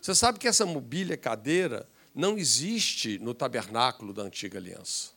Você 0.00 0.14
sabe 0.14 0.38
que 0.38 0.48
essa 0.48 0.64
mobília 0.64 1.16
cadeira 1.16 1.88
não 2.14 2.38
existe 2.38 3.18
no 3.18 3.34
tabernáculo 3.34 4.12
da 4.12 4.22
antiga 4.22 4.58
aliança. 4.58 5.10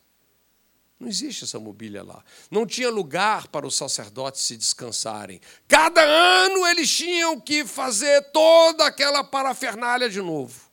Não 0.98 1.08
existe 1.08 1.44
essa 1.44 1.58
mobília 1.58 2.02
lá. 2.02 2.24
Não 2.50 2.66
tinha 2.66 2.88
lugar 2.88 3.48
para 3.48 3.66
os 3.66 3.74
sacerdotes 3.74 4.42
se 4.42 4.56
descansarem. 4.56 5.40
Cada 5.66 6.02
ano 6.02 6.66
eles 6.66 6.90
tinham 6.90 7.40
que 7.40 7.64
fazer 7.64 8.22
toda 8.32 8.86
aquela 8.86 9.24
parafernália 9.24 10.08
de 10.08 10.20
novo. 10.20 10.70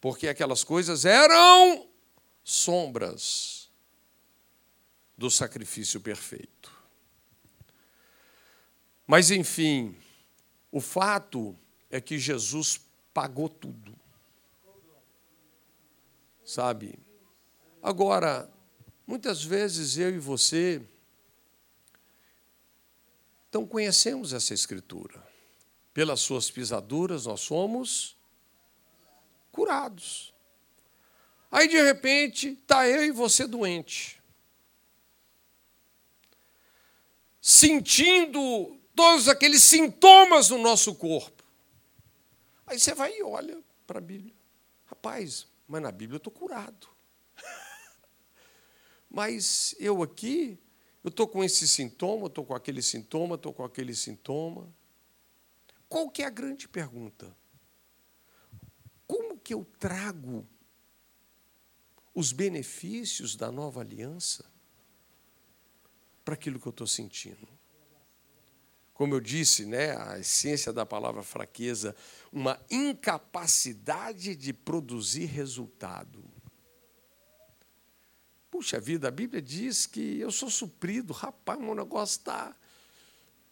Porque 0.00 0.26
aquelas 0.26 0.64
coisas 0.64 1.04
eram 1.04 1.88
sombras 2.42 3.70
do 5.16 5.30
sacrifício 5.30 6.00
perfeito. 6.00 6.71
Mas, 9.12 9.30
enfim, 9.30 9.94
o 10.70 10.80
fato 10.80 11.54
é 11.90 12.00
que 12.00 12.18
Jesus 12.18 12.80
pagou 13.12 13.46
tudo. 13.46 13.94
Sabe? 16.42 16.98
Agora, 17.82 18.50
muitas 19.06 19.44
vezes 19.44 19.98
eu 19.98 20.14
e 20.14 20.18
você 20.18 20.80
então 23.50 23.66
conhecemos 23.66 24.32
essa 24.32 24.54
escritura. 24.54 25.22
Pelas 25.92 26.20
suas 26.20 26.50
pisaduras 26.50 27.26
nós 27.26 27.42
somos 27.42 28.16
curados. 29.52 30.32
Aí 31.50 31.68
de 31.68 31.82
repente 31.82 32.52
está 32.52 32.88
eu 32.88 33.04
e 33.04 33.10
você 33.10 33.46
doente. 33.46 34.22
Sentindo 37.42 38.80
todos 38.94 39.28
aqueles 39.28 39.62
sintomas 39.62 40.50
no 40.50 40.58
nosso 40.58 40.94
corpo. 40.94 41.42
Aí 42.66 42.78
você 42.78 42.94
vai 42.94 43.16
e 43.16 43.22
olha 43.22 43.62
para 43.86 43.98
a 43.98 44.02
Bíblia. 44.02 44.34
Rapaz, 44.86 45.46
mas 45.66 45.82
na 45.82 45.90
Bíblia 45.90 46.16
eu 46.16 46.18
estou 46.18 46.32
curado. 46.32 46.88
mas 49.10 49.74
eu 49.78 50.02
aqui, 50.02 50.58
eu 51.02 51.08
estou 51.08 51.26
com 51.26 51.42
esse 51.42 51.66
sintoma, 51.66 52.26
estou 52.26 52.44
com 52.44 52.54
aquele 52.54 52.82
sintoma, 52.82 53.34
estou 53.34 53.52
com 53.52 53.64
aquele 53.64 53.94
sintoma. 53.94 54.72
Qual 55.88 56.10
que 56.10 56.22
é 56.22 56.26
a 56.26 56.30
grande 56.30 56.68
pergunta? 56.68 57.36
Como 59.06 59.38
que 59.38 59.52
eu 59.52 59.66
trago 59.78 60.46
os 62.14 62.32
benefícios 62.32 63.36
da 63.36 63.50
nova 63.50 63.80
aliança 63.80 64.44
para 66.24 66.34
aquilo 66.34 66.58
que 66.58 66.66
eu 66.66 66.70
estou 66.70 66.86
sentindo? 66.86 67.48
Como 69.02 69.16
eu 69.16 69.20
disse, 69.20 69.66
né, 69.66 70.00
a 70.00 70.20
essência 70.20 70.72
da 70.72 70.86
palavra 70.86 71.24
fraqueza, 71.24 71.92
uma 72.32 72.56
incapacidade 72.70 74.36
de 74.36 74.52
produzir 74.52 75.24
resultado. 75.24 76.22
puxa 78.48 78.78
vida, 78.78 79.08
a 79.08 79.10
Bíblia 79.10 79.42
diz 79.42 79.86
que 79.86 80.20
eu 80.20 80.30
sou 80.30 80.48
suprido. 80.48 81.12
Rapaz, 81.12 81.58
meu 81.58 81.74
negócio 81.74 82.18
está. 82.18 82.54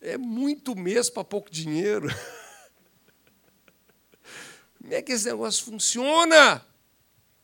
É 0.01 0.17
muito 0.17 0.77
mês 0.77 1.11
para 1.11 1.25
pouco 1.25 1.51
dinheiro. 1.51 2.07
Como 4.81 4.95
é 4.95 5.03
que 5.03 5.11
esse 5.11 5.27
negócio 5.27 5.65
funciona? 5.65 6.65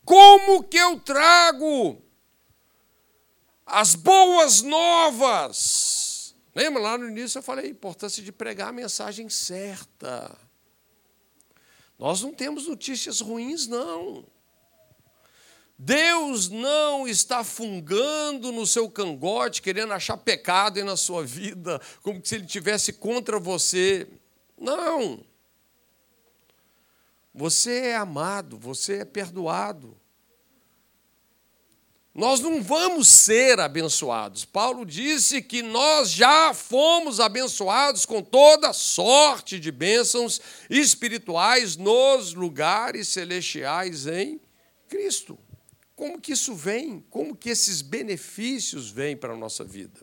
Como 0.05 0.63
que 0.63 0.77
eu 0.77 1.01
trago 1.01 2.01
as 3.67 3.97
boas 3.97 4.63
novas? 4.63 6.06
Lembra 6.57 6.81
lá 6.81 6.97
no 6.97 7.07
início 7.07 7.37
eu 7.37 7.43
falei 7.43 7.67
a 7.67 7.69
importância 7.69 8.23
de 8.23 8.33
pregar 8.33 8.69
a 8.69 8.73
mensagem 8.73 9.29
certa. 9.29 10.35
Nós 11.99 12.23
não 12.23 12.33
temos 12.33 12.67
notícias 12.67 13.21
ruins, 13.21 13.67
não. 13.67 14.25
Deus 15.79 16.49
não 16.49 17.07
está 17.07 17.45
fungando 17.45 18.53
no 18.53 18.67
seu 18.67 18.89
cangote, 18.91 19.61
querendo 19.61 19.93
achar 19.93 20.17
pecado 20.17 20.83
na 20.83 20.97
sua 20.97 21.23
vida, 21.23 21.79
como 22.03 22.25
se 22.25 22.37
ele 22.37 22.47
tivesse 22.47 22.95
contra 22.95 23.39
você. 23.39 24.09
Não. 24.59 25.23
Você 27.35 27.89
é 27.89 27.97
amado, 27.97 28.57
você 28.57 29.01
é 29.01 29.05
perdoado. 29.05 29.95
Nós 32.17 32.41
não 32.41 32.63
vamos 32.63 33.09
ser 33.09 33.61
abençoados. 33.61 34.43
Paulo 34.47 34.87
disse 34.87 35.43
que 35.43 35.61
nós 35.61 36.11
já 36.11 36.55
fomos 36.55 37.21
abençoados 37.21 38.07
com 38.07 38.23
toda 38.23 38.73
sorte 38.73 39.61
de 39.61 39.71
bênçãos 39.71 40.41
espirituais 40.71 41.77
nos 41.77 42.33
lugares 42.33 43.09
celestiais 43.09 44.07
em 44.07 44.41
Cristo. 44.89 45.39
Como 45.95 46.19
que 46.19 46.33
isso 46.33 46.55
vem? 46.55 47.05
Como 47.11 47.37
que 47.37 47.51
esses 47.51 47.83
benefícios 47.83 48.89
vêm 48.89 49.15
para 49.15 49.35
a 49.35 49.37
nossa 49.37 49.63
vida? 49.63 50.01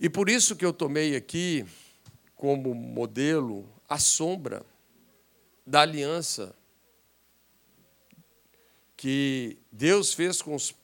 E 0.00 0.08
por 0.08 0.30
isso 0.30 0.56
que 0.56 0.64
eu 0.64 0.72
tomei 0.72 1.14
aqui 1.14 1.66
como 2.34 2.74
modelo 2.74 3.68
a 3.86 3.98
sombra 3.98 4.64
da 5.66 5.82
aliança 5.82 6.54
que 8.96 9.58
Deus 9.70 10.14
fez 10.14 10.40
com 10.40 10.54
os, 10.54 10.74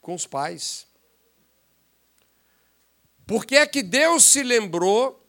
com 0.00 0.14
os 0.14 0.26
pais. 0.26 0.86
Por 3.26 3.44
que 3.44 3.56
é 3.56 3.66
que 3.66 3.82
Deus 3.82 4.24
se 4.24 4.42
lembrou 4.42 5.24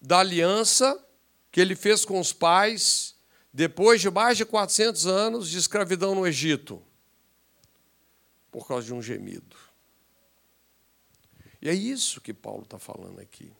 da 0.00 0.20
aliança 0.20 1.02
que 1.50 1.60
ele 1.60 1.74
fez 1.74 2.04
com 2.04 2.20
os 2.20 2.32
pais 2.32 3.14
depois 3.52 4.00
de 4.00 4.10
mais 4.10 4.36
de 4.36 4.44
400 4.44 5.06
anos 5.06 5.48
de 5.48 5.58
escravidão 5.58 6.14
no 6.14 6.26
Egito? 6.26 6.82
Por 8.50 8.66
causa 8.66 8.86
de 8.86 8.94
um 8.94 9.02
gemido. 9.02 9.56
E 11.60 11.68
é 11.68 11.74
isso 11.74 12.20
que 12.20 12.34
Paulo 12.34 12.62
está 12.62 12.78
falando 12.78 13.20
aqui. 13.20 13.50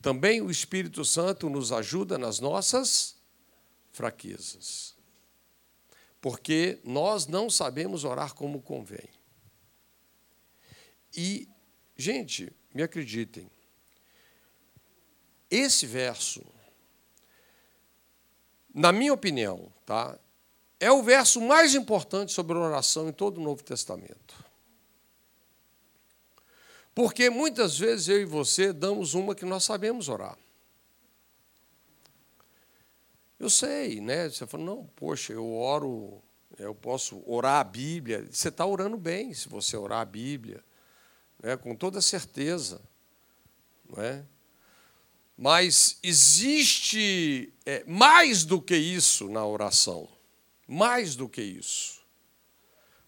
Também 0.00 0.40
o 0.40 0.50
Espírito 0.50 1.04
Santo 1.04 1.50
nos 1.50 1.72
ajuda 1.72 2.16
nas 2.16 2.38
nossas 2.38 3.16
fraquezas. 3.92 4.94
Porque 6.20 6.78
nós 6.84 7.26
não 7.26 7.48
sabemos 7.48 8.04
orar 8.04 8.34
como 8.34 8.60
convém. 8.60 9.08
E, 11.16 11.48
gente, 11.96 12.52
me 12.74 12.82
acreditem, 12.82 13.50
esse 15.50 15.86
verso, 15.86 16.44
na 18.72 18.92
minha 18.92 19.12
opinião, 19.12 19.72
tá, 19.84 20.16
é 20.78 20.92
o 20.92 21.02
verso 21.02 21.40
mais 21.40 21.74
importante 21.74 22.32
sobre 22.32 22.56
oração 22.56 23.08
em 23.08 23.12
todo 23.12 23.38
o 23.38 23.42
Novo 23.42 23.64
Testamento. 23.64 24.44
Porque 26.94 27.30
muitas 27.30 27.78
vezes 27.78 28.08
eu 28.08 28.20
e 28.20 28.24
você 28.24 28.72
damos 28.72 29.14
uma 29.14 29.34
que 29.34 29.44
nós 29.44 29.64
sabemos 29.64 30.08
orar. 30.08 30.38
Eu 33.40 33.48
sei, 33.48 34.02
né? 34.02 34.28
Você 34.28 34.46
fala, 34.46 34.62
não, 34.62 34.84
poxa, 34.94 35.32
eu 35.32 35.50
oro, 35.54 36.22
eu 36.58 36.74
posso 36.74 37.22
orar 37.26 37.60
a 37.60 37.64
Bíblia. 37.64 38.28
Você 38.30 38.48
está 38.48 38.66
orando 38.66 38.98
bem 38.98 39.32
se 39.32 39.48
você 39.48 39.78
orar 39.78 40.00
a 40.00 40.04
Bíblia, 40.04 40.62
né? 41.42 41.56
com 41.56 41.74
toda 41.74 42.02
certeza. 42.02 42.82
Não 43.88 44.04
é? 44.04 44.22
Mas 45.38 45.98
existe 46.02 47.50
é, 47.64 47.82
mais 47.86 48.44
do 48.44 48.60
que 48.60 48.76
isso 48.76 49.26
na 49.30 49.44
oração. 49.46 50.06
Mais 50.68 51.16
do 51.16 51.26
que 51.26 51.40
isso. 51.40 52.02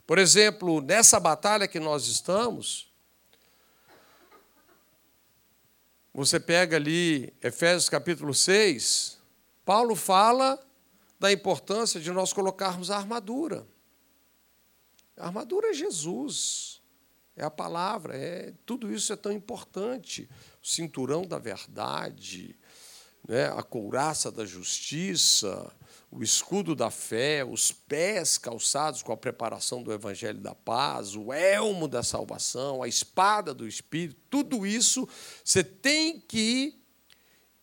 Por 0.06 0.16
exemplo, 0.16 0.80
nessa 0.80 1.20
batalha 1.20 1.68
que 1.68 1.78
nós 1.78 2.06
estamos, 2.06 2.90
você 6.14 6.40
pega 6.40 6.76
ali 6.76 7.34
Efésios 7.42 7.90
capítulo 7.90 8.32
6, 8.32 9.20
Paulo 9.64 9.94
fala 9.94 10.58
da 11.18 11.32
importância 11.32 12.00
de 12.00 12.10
nós 12.10 12.32
colocarmos 12.32 12.90
a 12.90 12.96
armadura. 12.96 13.66
A 15.16 15.26
armadura 15.26 15.70
é 15.70 15.72
Jesus, 15.72 16.82
é 17.36 17.44
a 17.44 17.50
palavra, 17.50 18.16
é 18.16 18.52
tudo 18.66 18.92
isso 18.92 19.12
é 19.12 19.16
tão 19.16 19.30
importante. 19.30 20.28
O 20.62 20.66
cinturão 20.66 21.22
da 21.22 21.38
verdade, 21.38 22.58
né, 23.28 23.46
a 23.46 23.62
couraça 23.62 24.32
da 24.32 24.44
justiça, 24.44 25.72
o 26.10 26.22
escudo 26.22 26.74
da 26.74 26.90
fé, 26.90 27.44
os 27.44 27.70
pés 27.70 28.36
calçados 28.36 29.02
com 29.02 29.12
a 29.12 29.16
preparação 29.16 29.82
do 29.82 29.92
evangelho 29.92 30.40
da 30.40 30.54
paz, 30.54 31.14
o 31.14 31.32
elmo 31.32 31.86
da 31.86 32.02
salvação, 32.02 32.82
a 32.82 32.88
espada 32.88 33.54
do 33.54 33.66
espírito, 33.66 34.20
tudo 34.28 34.66
isso 34.66 35.08
você 35.44 35.62
tem 35.62 36.20
que 36.20 36.81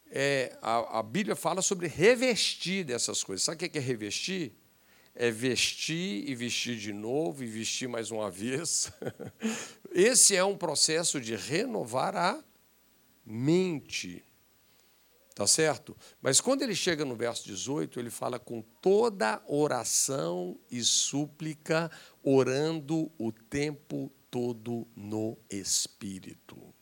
é, 0.10 0.58
a, 0.62 1.00
a, 1.00 1.04
Bíblia 1.04 1.36
fala 1.36 1.62
sobre 1.62 1.88
revestir 1.88 2.84
dessas 2.84 3.24
coisas. 3.24 3.44
Sabe 3.44 3.66
o 3.66 3.70
que 3.70 3.78
é 3.78 3.82
revestir? 3.82 4.54
É 5.14 5.30
vestir 5.30 6.28
e 6.28 6.34
vestir 6.34 6.78
de 6.78 6.92
novo 6.94 7.44
e 7.44 7.48
vestir 7.48 7.88
mais 7.88 8.10
uma 8.10 8.32
vez. 8.32 8.92
Esse 9.94 10.36
é 10.36 10.44
um 10.44 10.58
processo 10.58 11.20
de 11.20 11.36
renovar 11.36 12.16
a 12.16 12.44
mente. 13.26 14.24
Tá 15.36 15.48
certo? 15.48 15.96
Mas 16.22 16.42
quando 16.42 16.64
ele 16.64 16.76
chega 16.76 17.06
no 17.06 17.16
verso 17.16 17.46
18, 17.46 18.00
ele 18.00 18.10
fala 18.10 18.38
com 18.38 18.62
toda 18.82 19.42
oração 19.48 20.60
e 20.70 20.84
súplica, 20.84 21.90
orando 22.22 23.10
o 23.18 23.32
tempo 23.32 24.12
todo 24.30 24.86
no 24.96 25.38
Espírito. 25.50 26.74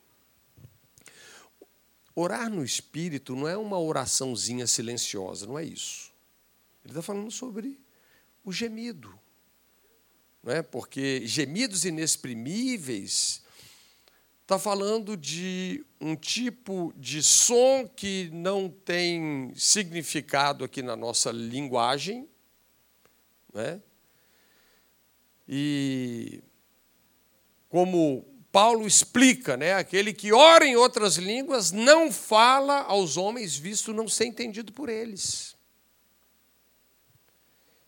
Orar 2.20 2.50
no 2.50 2.66
Espírito 2.66 3.36
não 3.36 3.48
é 3.48 3.56
uma 3.56 3.80
oraçãozinha 3.80 4.66
silenciosa, 4.66 5.46
não 5.46 5.60
é 5.60 5.64
isso. 5.64 6.12
Ele 6.84 6.92
está 6.92 7.04
falando 7.04 7.30
sobre 7.30 7.80
o 8.44 8.52
gemido. 8.52 9.14
Não 10.42 10.52
é? 10.52 10.64
Porque 10.64 11.22
gemidos 11.28 11.86
inexprimíveis 11.86 13.44
está 14.42 14.58
falando 14.58 15.16
de 15.16 15.86
um 16.02 16.16
tipo 16.16 16.92
de 16.98 17.22
som 17.22 17.88
que 17.88 18.32
não 18.34 18.68
tem 18.68 19.54
significado 19.56 20.66
aqui 20.66 20.82
na 20.82 20.96
nossa 20.96 21.32
linguagem. 21.32 22.28
Não 23.54 23.62
é? 23.62 23.80
E 25.48 26.42
como 27.70 28.26
Paulo 28.58 28.88
explica, 28.88 29.56
né? 29.56 29.76
Aquele 29.76 30.12
que 30.12 30.34
ora 30.34 30.66
em 30.66 30.76
outras 30.76 31.18
línguas 31.18 31.72
não 31.72 32.12
fala 32.12 32.82
aos 32.82 33.16
homens, 33.16 33.56
visto 33.56 33.94
não 33.94 34.08
ser 34.08 34.26
entendido 34.26 34.74
por 34.74 34.90
eles. 34.90 35.56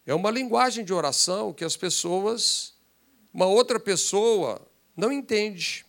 É 0.06 0.14
uma 0.14 0.30
linguagem 0.30 0.86
de 0.86 0.94
oração 0.94 1.52
que 1.52 1.66
as 1.66 1.76
pessoas, 1.76 2.76
uma 3.34 3.48
outra 3.48 3.80
pessoa, 3.80 4.62
não 4.96 5.12
entende. 5.12 5.88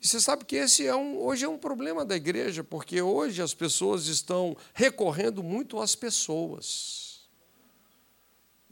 E 0.00 0.08
você 0.08 0.18
sabe 0.18 0.46
que 0.46 0.56
esse 0.56 0.86
é 0.86 0.96
um, 0.96 1.18
hoje 1.18 1.44
é 1.44 1.48
um 1.50 1.58
problema 1.58 2.06
da 2.06 2.16
igreja, 2.16 2.64
porque 2.64 3.02
hoje 3.02 3.42
as 3.42 3.52
pessoas 3.52 4.06
estão 4.06 4.56
recorrendo 4.72 5.42
muito 5.42 5.78
às 5.78 5.94
pessoas. 5.94 7.28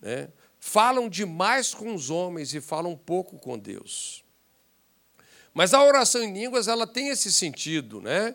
Né? 0.00 0.32
Falam 0.58 1.10
demais 1.10 1.74
com 1.74 1.94
os 1.94 2.08
homens 2.08 2.54
e 2.54 2.60
falam 2.62 2.96
pouco 2.96 3.38
com 3.38 3.58
Deus. 3.58 4.24
Mas 5.52 5.74
a 5.74 5.82
oração 5.82 6.22
em 6.22 6.32
línguas 6.32 6.68
ela 6.68 6.86
tem 6.86 7.08
esse 7.08 7.32
sentido, 7.32 8.00
né? 8.00 8.34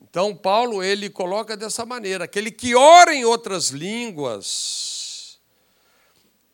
Então 0.00 0.34
Paulo 0.34 0.82
ele 0.82 1.10
coloca 1.10 1.56
dessa 1.56 1.84
maneira, 1.84 2.24
aquele 2.24 2.50
que 2.50 2.74
ora 2.74 3.14
em 3.14 3.24
outras 3.24 3.70
línguas, 3.70 5.38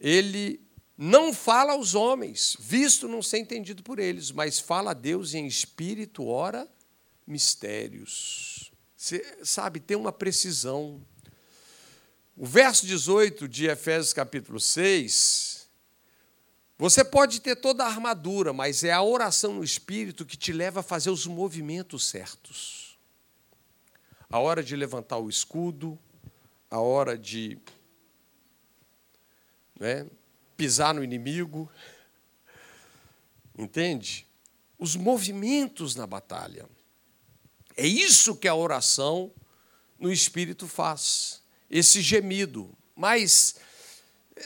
ele 0.00 0.60
não 0.96 1.32
fala 1.32 1.72
aos 1.72 1.94
homens, 1.94 2.56
visto 2.60 3.08
não 3.08 3.22
ser 3.22 3.38
entendido 3.38 3.82
por 3.82 3.98
eles, 3.98 4.30
mas 4.30 4.58
fala 4.58 4.90
a 4.90 4.94
Deus 4.94 5.34
em 5.34 5.46
espírito, 5.46 6.26
ora 6.26 6.68
mistérios. 7.26 8.72
Você 8.96 9.24
sabe, 9.42 9.80
tem 9.80 9.96
uma 9.96 10.12
precisão. 10.12 11.04
O 12.36 12.46
verso 12.46 12.86
18 12.86 13.48
de 13.48 13.66
Efésios 13.66 14.12
capítulo 14.12 14.60
6, 14.60 15.61
Você 16.82 17.04
pode 17.04 17.40
ter 17.40 17.54
toda 17.54 17.84
a 17.84 17.86
armadura, 17.86 18.52
mas 18.52 18.82
é 18.82 18.90
a 18.90 19.00
oração 19.00 19.54
no 19.54 19.62
espírito 19.62 20.26
que 20.26 20.36
te 20.36 20.52
leva 20.52 20.80
a 20.80 20.82
fazer 20.82 21.10
os 21.10 21.28
movimentos 21.28 22.08
certos. 22.08 22.98
A 24.28 24.40
hora 24.40 24.64
de 24.64 24.74
levantar 24.74 25.18
o 25.18 25.28
escudo, 25.28 25.96
a 26.68 26.80
hora 26.80 27.16
de 27.16 27.56
né, 29.78 30.08
pisar 30.56 30.92
no 30.92 31.04
inimigo. 31.04 31.70
Entende? 33.56 34.26
Os 34.76 34.96
movimentos 34.96 35.94
na 35.94 36.04
batalha. 36.04 36.68
É 37.76 37.86
isso 37.86 38.34
que 38.34 38.48
a 38.48 38.56
oração 38.56 39.32
no 40.00 40.12
espírito 40.12 40.66
faz. 40.66 41.44
Esse 41.70 42.02
gemido. 42.02 42.76
Mas, 42.96 43.54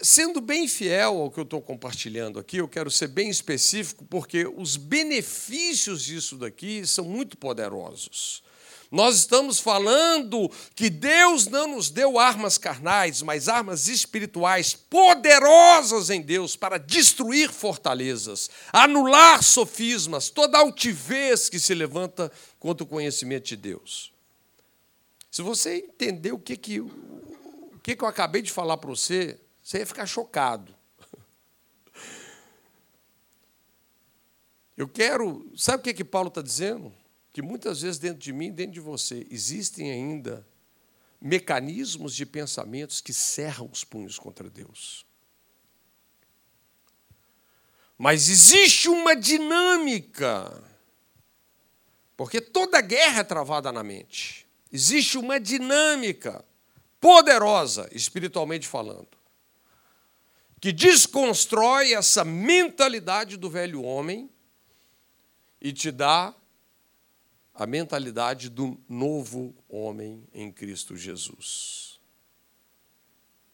sendo 0.03 0.41
bem 0.41 0.67
fiel 0.69 1.21
ao 1.21 1.31
que 1.31 1.39
eu 1.39 1.45
estou 1.45 1.61
compartilhando 1.61 2.39
aqui, 2.39 2.59
eu 2.59 2.69
quero 2.69 2.91
ser 2.91 3.09
bem 3.09 3.29
específico, 3.31 4.05
porque 4.05 4.47
os 4.57 4.77
benefícios 4.77 6.03
disso 6.03 6.37
daqui 6.37 6.87
são 6.87 7.05
muito 7.05 7.37
poderosos. 7.37 8.43
Nós 8.91 9.17
estamos 9.17 9.59
falando 9.59 10.51
que 10.75 10.89
Deus 10.89 11.49
não 11.49 11.75
nos 11.75 11.91
deu 11.91 12.19
armas 12.19 12.57
carnais, 12.57 13.21
mas 13.21 13.49
armas 13.49 13.89
espirituais 13.89 14.75
poderosas 14.75 16.09
em 16.09 16.23
Deus 16.23 16.55
para 16.55 16.79
destruir 16.79 17.51
fortalezas, 17.51 18.49
anular 18.73 19.43
sofismas, 19.43 20.31
toda 20.31 20.59
altivez 20.59 21.49
que 21.49 21.59
se 21.59 21.75
levanta 21.75 22.31
contra 22.61 22.85
o 22.85 22.87
conhecimento 22.87 23.49
de 23.49 23.57
Deus. 23.57 24.13
Se 25.31 25.43
você 25.43 25.77
entender 25.77 26.33
o 26.33 26.39
que, 26.39 26.57
que, 26.57 26.81
o 26.81 26.91
que, 27.83 27.97
que 27.97 28.05
eu 28.05 28.09
acabei 28.09 28.41
de 28.41 28.53
falar 28.53 28.77
para 28.77 28.89
você, 28.89 29.39
você 29.67 29.79
ia 29.79 29.87
ficar 29.87 30.07
chocado. 30.07 30.75
Eu 34.77 34.87
quero. 34.87 35.51
Sabe 35.57 35.81
o 35.81 35.83
que, 35.83 35.95
que 35.95 36.05
Paulo 36.05 36.29
está 36.29 36.43
dizendo? 36.43 36.95
que 37.37 37.43
muitas 37.43 37.83
vezes 37.83 37.99
dentro 37.99 38.19
de 38.19 38.33
mim, 38.33 38.51
dentro 38.51 38.73
de 38.73 38.81
você, 38.81 39.27
existem 39.31 39.91
ainda 39.91 40.49
mecanismos 41.21 42.15
de 42.15 42.25
pensamentos 42.25 43.03
que 43.03 43.13
cerram 43.13 43.69
os 43.71 43.85
punhos 43.85 44.19
contra 44.19 44.49
Deus. 44.49 45.05
Mas 47.99 48.31
existe 48.31 48.89
uma 48.89 49.15
dinâmica, 49.15 50.65
porque 52.17 52.41
toda 52.41 52.81
guerra 52.81 53.21
é 53.21 53.25
travada 53.25 53.71
na 53.71 53.83
mente. 53.83 54.47
Existe 54.73 55.19
uma 55.19 55.39
dinâmica 55.39 56.43
poderosa, 56.99 57.87
espiritualmente 57.93 58.67
falando, 58.67 59.16
que 60.61 60.73
desconstrói 60.73 61.93
essa 61.93 62.25
mentalidade 62.25 63.37
do 63.37 63.51
velho 63.51 63.83
homem 63.83 64.31
e 65.61 65.73
te 65.73 65.91
dá 65.91 66.35
a 67.55 67.67
mentalidade 67.67 68.49
do 68.49 68.79
novo 68.89 69.55
homem 69.69 70.27
em 70.33 70.51
Cristo 70.53 70.97
Jesus. 70.97 72.01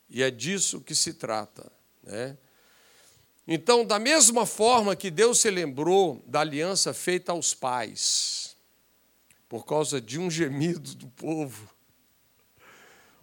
E 0.09 0.22
é 0.22 0.30
disso 0.30 0.80
que 0.80 0.94
se 0.94 1.14
trata. 1.14 1.70
Né? 2.03 2.36
Então, 3.46 3.84
da 3.84 3.98
mesma 3.98 4.44
forma 4.44 4.94
que 4.94 5.11
Deus 5.11 5.40
se 5.40 5.50
lembrou 5.50 6.22
da 6.26 6.40
aliança 6.40 6.92
feita 6.92 7.32
aos 7.32 7.55
pais, 7.55 8.57
por 9.48 9.64
causa 9.64 10.00
de 10.00 10.18
um 10.18 10.30
gemido 10.30 10.94
do 10.94 11.09
povo, 11.09 11.68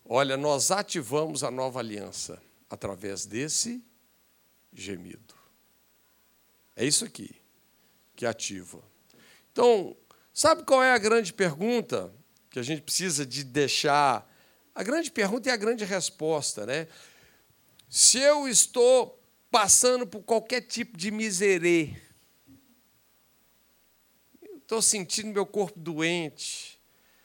olha, 0.06 0.36
nós 0.36 0.72
ativamos 0.72 1.44
a 1.44 1.52
nova 1.52 1.80
aliança 1.80 2.42
através 2.70 3.26
desse 3.26 3.84
gemido. 4.72 5.34
É 6.76 6.86
isso 6.86 7.04
aqui 7.04 7.36
que 8.16 8.26
ativa. 8.26 8.82
Então, 9.52 9.96
Sabe 10.40 10.64
qual 10.64 10.82
é 10.82 10.94
a 10.94 10.98
grande 10.98 11.34
pergunta 11.34 12.16
que 12.50 12.60
a 12.60 12.64
gente 12.64 12.82
precisa 12.82 13.26
de 13.26 13.44
deixar? 13.44 14.26
A 14.74 14.82
grande 14.84 15.12
pergunta 15.12 15.50
e 15.50 15.52
a 15.52 15.58
grande 15.58 15.84
resposta, 15.84 16.66
né? 16.66 16.88
Se 17.90 18.20
eu 18.20 18.48
estou 18.48 19.22
passando 19.52 20.08
por 20.08 20.24
qualquer 20.24 20.62
tipo 20.62 20.96
de 20.96 21.12
miserê, 21.12 21.94
estou 24.62 24.82
sentindo 24.82 25.34
meu 25.34 25.46
corpo 25.46 25.78
doente, 25.78 26.80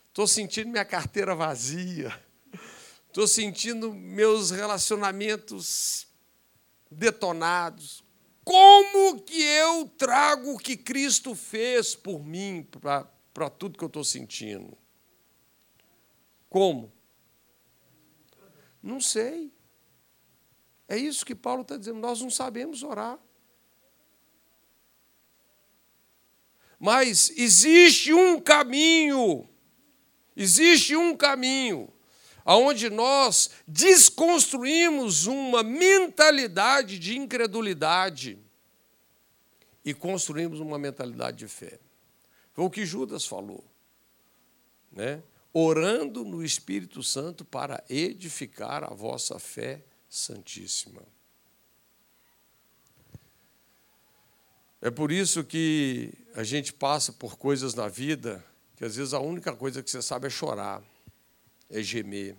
estou 0.09 0.27
sentindo 0.27 0.71
minha 0.71 0.85
carteira 0.85 1.37
vazia, 1.37 2.13
estou 3.15 3.29
sentindo 3.29 3.95
meus 3.95 4.51
relacionamentos 4.51 6.09
detonados, 6.91 8.03
como 8.43 9.21
que 9.21 9.41
eu 9.41 9.89
trago 9.97 10.55
o 10.55 10.59
que 10.59 10.77
Cristo 10.77 11.33
fez 11.33 11.95
por 11.95 12.25
mim 12.25 12.69
para 13.33 13.49
tudo 13.51 13.79
que 13.79 13.85
eu 13.85 13.87
estou 13.87 14.03
sentindo? 14.03 14.77
Como? 16.51 16.93
Não 18.83 19.01
sei. 19.01 19.53
É 20.89 20.97
isso 20.97 21.25
que 21.25 21.37
Paulo 21.37 21.62
está 21.62 21.77
dizendo. 21.77 22.01
Nós 22.01 22.21
não 22.21 22.31
sabemos 22.31 22.83
orar. 22.83 23.17
Mas 26.81 27.31
existe 27.37 28.12
um 28.12 28.41
caminho, 28.41 29.49
existe 30.37 30.97
um 30.97 31.17
caminho 31.17 31.94
aonde 32.45 32.91
nós 32.91 33.51
desconstruímos 33.67 35.27
uma 35.27 35.63
mentalidade 35.63 36.99
de 36.99 37.17
incredulidade 37.17 38.39
e 39.85 39.95
construímos 39.95 40.61
uma 40.61 40.79
mentalidade 40.79 41.39
de 41.39 41.49
fé. 41.49 41.79
Foi 42.53 42.65
o 42.65 42.71
que 42.71 42.85
Judas 42.85 43.27
falou, 43.27 43.65
né? 44.93 45.23
Orando 45.53 46.25
no 46.25 46.45
Espírito 46.45 47.03
Santo 47.03 47.45
para 47.45 47.83
edificar 47.89 48.85
a 48.85 48.93
vossa 48.93 49.39
fé 49.39 49.83
santíssima. 50.09 51.03
É 54.83 54.91
por 54.91 55.11
isso 55.11 55.43
que 55.43 56.13
a 56.35 56.43
gente 56.43 56.73
passa 56.73 57.13
por 57.13 57.39
coisas 57.39 57.75
na 57.75 57.89
vida 57.89 58.45
que 58.77 58.85
às 58.85 58.97
vezes 58.97 59.15
a 59.15 59.21
única 59.21 59.55
coisa 59.55 59.83
que 59.83 59.91
você 59.91 60.03
sabe 60.03 60.27
é 60.27 60.31
chorar 60.31 60.83
é 61.75 61.83
gemer. 61.83 62.37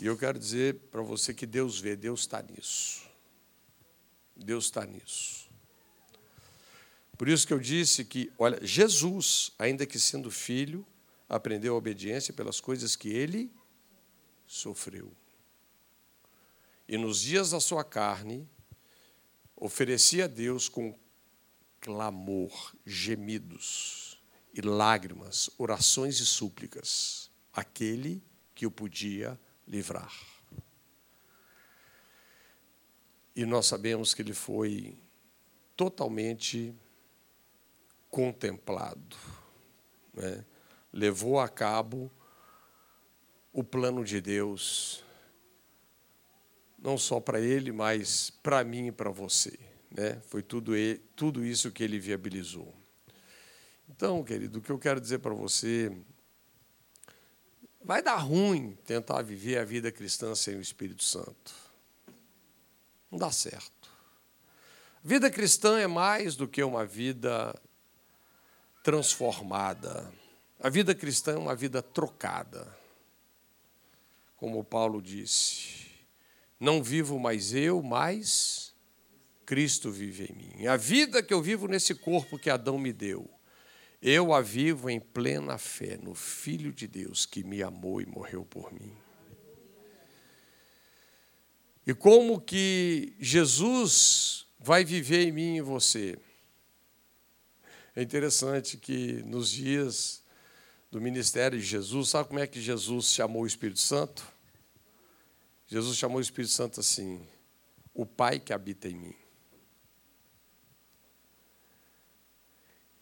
E 0.00 0.06
eu 0.06 0.18
quero 0.18 0.38
dizer 0.38 0.74
para 0.90 1.00
você 1.00 1.32
que 1.32 1.46
Deus 1.46 1.78
vê, 1.78 1.94
Deus 1.94 2.20
está 2.20 2.42
nisso. 2.42 3.08
Deus 4.34 4.64
está 4.64 4.84
nisso. 4.84 5.48
Por 7.16 7.28
isso 7.28 7.46
que 7.46 7.52
eu 7.52 7.60
disse 7.60 8.04
que, 8.04 8.32
olha, 8.36 8.58
Jesus, 8.66 9.52
ainda 9.58 9.86
que 9.86 9.98
sendo 9.98 10.30
filho, 10.30 10.84
aprendeu 11.28 11.74
a 11.74 11.78
obediência 11.78 12.34
pelas 12.34 12.60
coisas 12.60 12.96
que 12.96 13.10
ele 13.10 13.52
sofreu. 14.46 15.12
E 16.88 16.98
nos 16.98 17.20
dias 17.20 17.50
da 17.50 17.60
sua 17.60 17.84
carne, 17.84 18.48
oferecia 19.54 20.24
a 20.24 20.28
Deus 20.28 20.68
com 20.68 20.98
clamor, 21.80 22.74
gemidos, 22.84 24.09
e 24.52 24.60
lágrimas, 24.60 25.50
orações 25.58 26.18
e 26.20 26.26
súplicas, 26.26 27.30
aquele 27.52 28.22
que 28.54 28.66
o 28.66 28.70
podia 28.70 29.38
livrar. 29.66 30.12
E 33.34 33.44
nós 33.46 33.66
sabemos 33.66 34.12
que 34.12 34.22
ele 34.22 34.34
foi 34.34 34.98
totalmente 35.76 36.74
contemplado, 38.10 39.16
né? 40.12 40.44
levou 40.92 41.38
a 41.38 41.48
cabo 41.48 42.10
o 43.52 43.62
plano 43.62 44.04
de 44.04 44.20
Deus, 44.20 45.04
não 46.78 46.98
só 46.98 47.20
para 47.20 47.40
ele, 47.40 47.72
mas 47.72 48.30
para 48.42 48.64
mim 48.64 48.88
e 48.88 48.92
para 48.92 49.10
você. 49.10 49.58
Né? 49.90 50.20
Foi 50.26 50.42
tudo, 50.42 50.74
ele, 50.74 50.98
tudo 51.14 51.44
isso 51.44 51.70
que 51.70 51.82
ele 51.82 51.98
viabilizou. 51.98 52.79
Então, 53.90 54.22
querido, 54.22 54.60
o 54.60 54.62
que 54.62 54.70
eu 54.70 54.78
quero 54.78 55.00
dizer 55.00 55.18
para 55.18 55.34
você. 55.34 55.92
Vai 57.82 58.00
dar 58.00 58.16
ruim 58.16 58.78
tentar 58.86 59.20
viver 59.22 59.58
a 59.58 59.64
vida 59.64 59.90
cristã 59.90 60.34
sem 60.34 60.56
o 60.56 60.60
Espírito 60.60 61.02
Santo. 61.02 61.52
Não 63.10 63.18
dá 63.18 63.32
certo. 63.32 63.90
Vida 65.02 65.28
cristã 65.30 65.78
é 65.78 65.88
mais 65.88 66.36
do 66.36 66.46
que 66.46 66.62
uma 66.62 66.86
vida 66.86 67.54
transformada. 68.84 70.12
A 70.60 70.68
vida 70.68 70.94
cristã 70.94 71.32
é 71.32 71.38
uma 71.38 71.56
vida 71.56 71.82
trocada. 71.82 72.72
Como 74.36 74.62
Paulo 74.62 75.02
disse: 75.02 75.90
Não 76.60 76.82
vivo 76.82 77.18
mais 77.18 77.52
eu, 77.52 77.82
mas 77.82 78.72
Cristo 79.44 79.90
vive 79.90 80.26
em 80.30 80.36
mim. 80.36 80.66
A 80.68 80.76
vida 80.76 81.22
que 81.22 81.34
eu 81.34 81.42
vivo 81.42 81.66
nesse 81.66 81.94
corpo 81.94 82.38
que 82.38 82.48
Adão 82.48 82.78
me 82.78 82.92
deu 82.92 83.28
eu 84.02 84.32
a 84.32 84.40
vivo 84.40 84.88
em 84.88 84.98
plena 84.98 85.58
fé 85.58 85.98
no 86.02 86.14
Filho 86.14 86.72
de 86.72 86.86
Deus 86.86 87.26
que 87.26 87.44
me 87.44 87.62
amou 87.62 88.00
e 88.00 88.06
morreu 88.06 88.44
por 88.44 88.72
mim. 88.72 88.96
E 91.86 91.94
como 91.94 92.40
que 92.40 93.14
Jesus 93.18 94.46
vai 94.58 94.84
viver 94.84 95.26
em 95.26 95.32
mim 95.32 95.54
e 95.54 95.58
em 95.58 95.62
você? 95.62 96.18
É 97.94 98.02
interessante 98.02 98.76
que 98.76 99.22
nos 99.24 99.50
dias 99.50 100.22
do 100.90 101.00
ministério 101.00 101.58
de 101.58 101.64
Jesus, 101.64 102.08
sabe 102.08 102.28
como 102.28 102.40
é 102.40 102.46
que 102.46 102.60
Jesus 102.60 103.06
chamou 103.06 103.42
o 103.42 103.46
Espírito 103.46 103.80
Santo? 103.80 104.26
Jesus 105.66 105.96
chamou 105.96 106.18
o 106.18 106.22
Espírito 106.22 106.52
Santo 106.52 106.80
assim: 106.80 107.20
o 107.94 108.04
Pai 108.04 108.40
que 108.40 108.52
habita 108.52 108.88
em 108.88 108.94
mim. 108.94 109.19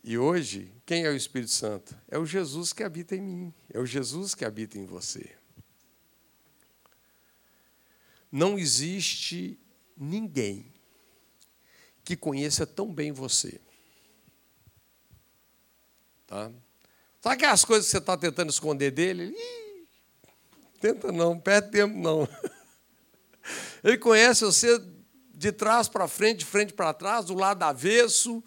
E 0.08 0.16
hoje, 0.16 0.72
quem 0.86 1.04
é 1.04 1.10
o 1.10 1.14
Espírito 1.14 1.50
Santo? 1.50 1.94
É 2.08 2.16
o 2.16 2.24
Jesus 2.24 2.72
que 2.72 2.82
habita 2.82 3.14
em 3.14 3.20
mim, 3.20 3.54
é 3.68 3.78
o 3.78 3.84
Jesus 3.84 4.34
que 4.34 4.42
habita 4.42 4.78
em 4.78 4.86
você. 4.86 5.36
Não 8.32 8.58
existe 8.58 9.60
ninguém 9.94 10.72
que 12.02 12.16
conheça 12.16 12.66
tão 12.66 12.90
bem 12.90 13.12
você. 13.12 13.60
Tá? 16.26 16.50
Sabe 17.20 17.34
aquelas 17.34 17.62
coisas 17.62 17.84
que 17.84 17.90
você 17.90 17.98
está 17.98 18.16
tentando 18.16 18.48
esconder 18.48 18.90
dele? 18.90 19.34
Ih, 19.36 19.86
tenta 20.80 21.12
não, 21.12 21.38
perde 21.38 21.70
tempo 21.70 21.98
não. 21.98 22.26
Ele 23.84 23.98
conhece 23.98 24.42
você 24.42 24.82
de 25.34 25.52
trás 25.52 25.86
para 25.86 26.08
frente, 26.08 26.38
de 26.38 26.46
frente 26.46 26.72
para 26.72 26.94
trás, 26.94 27.26
do 27.26 27.34
lado 27.34 27.62
avesso. 27.62 28.42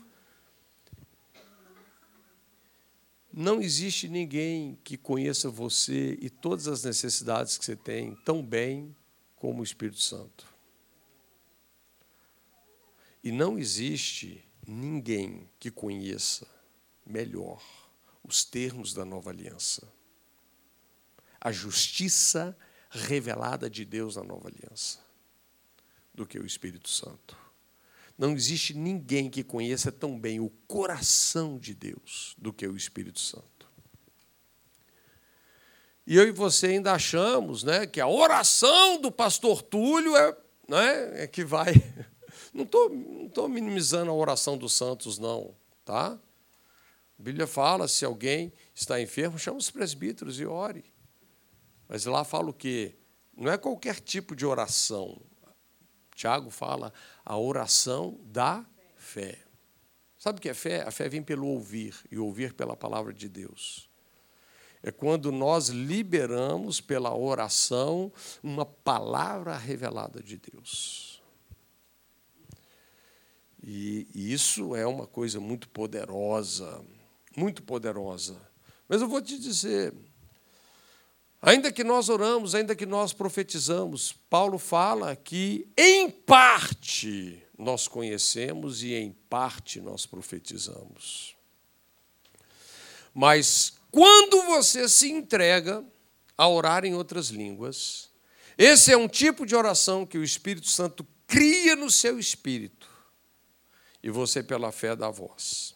Não 3.33 3.61
existe 3.61 4.09
ninguém 4.09 4.77
que 4.83 4.97
conheça 4.97 5.49
você 5.49 6.17
e 6.21 6.29
todas 6.29 6.67
as 6.67 6.83
necessidades 6.83 7.57
que 7.57 7.63
você 7.63 7.75
tem 7.75 8.15
tão 8.25 8.43
bem 8.43 8.95
como 9.37 9.61
o 9.61 9.63
Espírito 9.63 10.01
Santo. 10.01 10.45
E 13.23 13.31
não 13.31 13.57
existe 13.57 14.43
ninguém 14.67 15.49
que 15.59 15.71
conheça 15.71 16.47
melhor 17.05 17.63
os 18.23 18.43
termos 18.43 18.93
da 18.93 19.05
nova 19.05 19.29
aliança. 19.29 19.87
A 21.39 21.51
justiça 21.51 22.57
revelada 22.89 23.69
de 23.69 23.85
Deus 23.85 24.17
na 24.17 24.23
nova 24.23 24.49
aliança, 24.49 24.99
do 26.13 26.25
que 26.25 26.37
o 26.37 26.45
Espírito 26.45 26.89
Santo. 26.89 27.37
Não 28.21 28.33
existe 28.33 28.75
ninguém 28.75 29.31
que 29.31 29.43
conheça 29.43 29.91
tão 29.91 30.19
bem 30.19 30.39
o 30.39 30.51
coração 30.67 31.57
de 31.57 31.73
Deus 31.73 32.35
do 32.37 32.53
que 32.53 32.67
o 32.67 32.77
Espírito 32.77 33.19
Santo. 33.19 33.67
E 36.05 36.17
eu 36.17 36.27
e 36.27 36.31
você 36.31 36.67
ainda 36.67 36.93
achamos 36.93 37.63
né, 37.63 37.87
que 37.87 37.99
a 37.99 38.07
oração 38.07 39.01
do 39.01 39.11
pastor 39.11 39.63
Túlio 39.63 40.15
é, 40.15 40.37
né, 40.69 41.23
é 41.23 41.27
que 41.27 41.43
vai. 41.43 41.73
Não 42.53 42.63
estou 42.63 42.89
não 42.89 43.27
tô 43.27 43.47
minimizando 43.47 44.11
a 44.11 44.13
oração 44.13 44.55
dos 44.57 44.73
santos, 44.73 45.17
não. 45.17 45.55
Tá? 45.85 46.19
A 47.17 47.23
Bíblia 47.23 47.47
fala: 47.47 47.87
se 47.87 48.03
alguém 48.03 48.51
está 48.75 49.01
enfermo, 49.01 49.39
chama 49.39 49.57
os 49.57 49.71
presbíteros 49.71 50.37
e 50.37 50.45
ore. 50.45 50.83
Mas 51.87 52.05
lá 52.05 52.25
fala 52.25 52.49
o 52.49 52.53
quê? 52.53 52.97
Não 53.35 53.49
é 53.49 53.57
qualquer 53.57 54.01
tipo 54.01 54.35
de 54.35 54.45
oração. 54.45 55.21
Tiago 56.21 56.49
fala 56.49 56.93
a 57.25 57.37
oração 57.37 58.19
da 58.25 58.65
fé. 58.95 59.39
Sabe 60.17 60.37
o 60.39 60.41
que 60.41 60.49
é 60.49 60.53
fé? 60.53 60.83
A 60.87 60.91
fé 60.91 61.09
vem 61.09 61.23
pelo 61.23 61.47
ouvir, 61.47 61.95
e 62.11 62.17
ouvir 62.17 62.53
pela 62.53 62.75
palavra 62.75 63.13
de 63.13 63.27
Deus 63.27 63.91
é 64.83 64.91
quando 64.91 65.31
nós 65.31 65.67
liberamos 65.69 66.81
pela 66.81 67.15
oração 67.15 68.11
uma 68.41 68.65
palavra 68.65 69.55
revelada 69.55 70.21
de 70.21 70.37
Deus. 70.37 71.21
E 73.63 74.07
isso 74.15 74.75
é 74.75 74.87
uma 74.87 75.05
coisa 75.05 75.39
muito 75.39 75.69
poderosa, 75.69 76.83
muito 77.37 77.61
poderosa. 77.61 78.41
Mas 78.89 79.01
eu 79.01 79.07
vou 79.07 79.21
te 79.21 79.37
dizer, 79.37 79.93
ainda 81.41 81.71
que 81.71 81.83
nós 81.83 82.09
oramos, 82.09 82.53
ainda 82.53 82.75
que 82.75 82.85
nós 82.85 83.13
profetizamos, 83.13 84.13
Paulo 84.29 84.57
fala 84.57 85.15
que 85.15 85.67
em 85.77 86.09
parte 86.09 87.43
nós 87.57 87.87
conhecemos 87.87 88.83
e 88.83 88.93
em 88.93 89.11
parte 89.29 89.79
nós 89.79 90.05
profetizamos. 90.05 91.35
Mas 93.13 93.73
quando 93.91 94.43
você 94.43 94.87
se 94.87 95.11
entrega 95.11 95.83
a 96.37 96.47
orar 96.47 96.85
em 96.85 96.93
outras 96.93 97.27
línguas, 97.27 98.09
esse 98.57 98.91
é 98.91 98.97
um 98.97 99.07
tipo 99.07 99.45
de 99.45 99.55
oração 99.55 100.05
que 100.05 100.17
o 100.17 100.23
Espírito 100.23 100.67
Santo 100.67 101.05
cria 101.27 101.75
no 101.75 101.89
seu 101.89 102.19
espírito 102.19 102.89
e 104.03 104.09
você, 104.09 104.41
pela 104.41 104.71
fé, 104.71 104.95
dá 104.95 105.09
voz. 105.09 105.75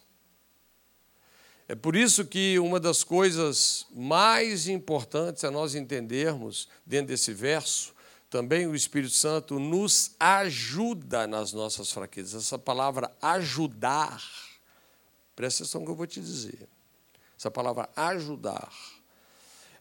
É 1.68 1.74
por 1.74 1.96
isso 1.96 2.24
que 2.24 2.58
uma 2.58 2.78
das 2.78 3.02
coisas 3.02 3.86
mais 3.92 4.68
importantes 4.68 5.42
é 5.42 5.50
nós 5.50 5.74
entendermos, 5.74 6.68
dentro 6.84 7.08
desse 7.08 7.32
verso, 7.32 7.94
também 8.30 8.66
o 8.66 8.74
Espírito 8.74 9.14
Santo 9.14 9.58
nos 9.58 10.12
ajuda 10.18 11.26
nas 11.26 11.52
nossas 11.52 11.90
fraquezas. 11.90 12.44
Essa 12.44 12.58
palavra 12.58 13.10
ajudar, 13.20 14.22
presta 15.34 15.62
atenção 15.62 15.84
que 15.84 15.90
eu 15.90 15.96
vou 15.96 16.06
te 16.06 16.20
dizer 16.20 16.68
essa 17.38 17.50
palavra 17.50 17.88
ajudar, 17.94 18.72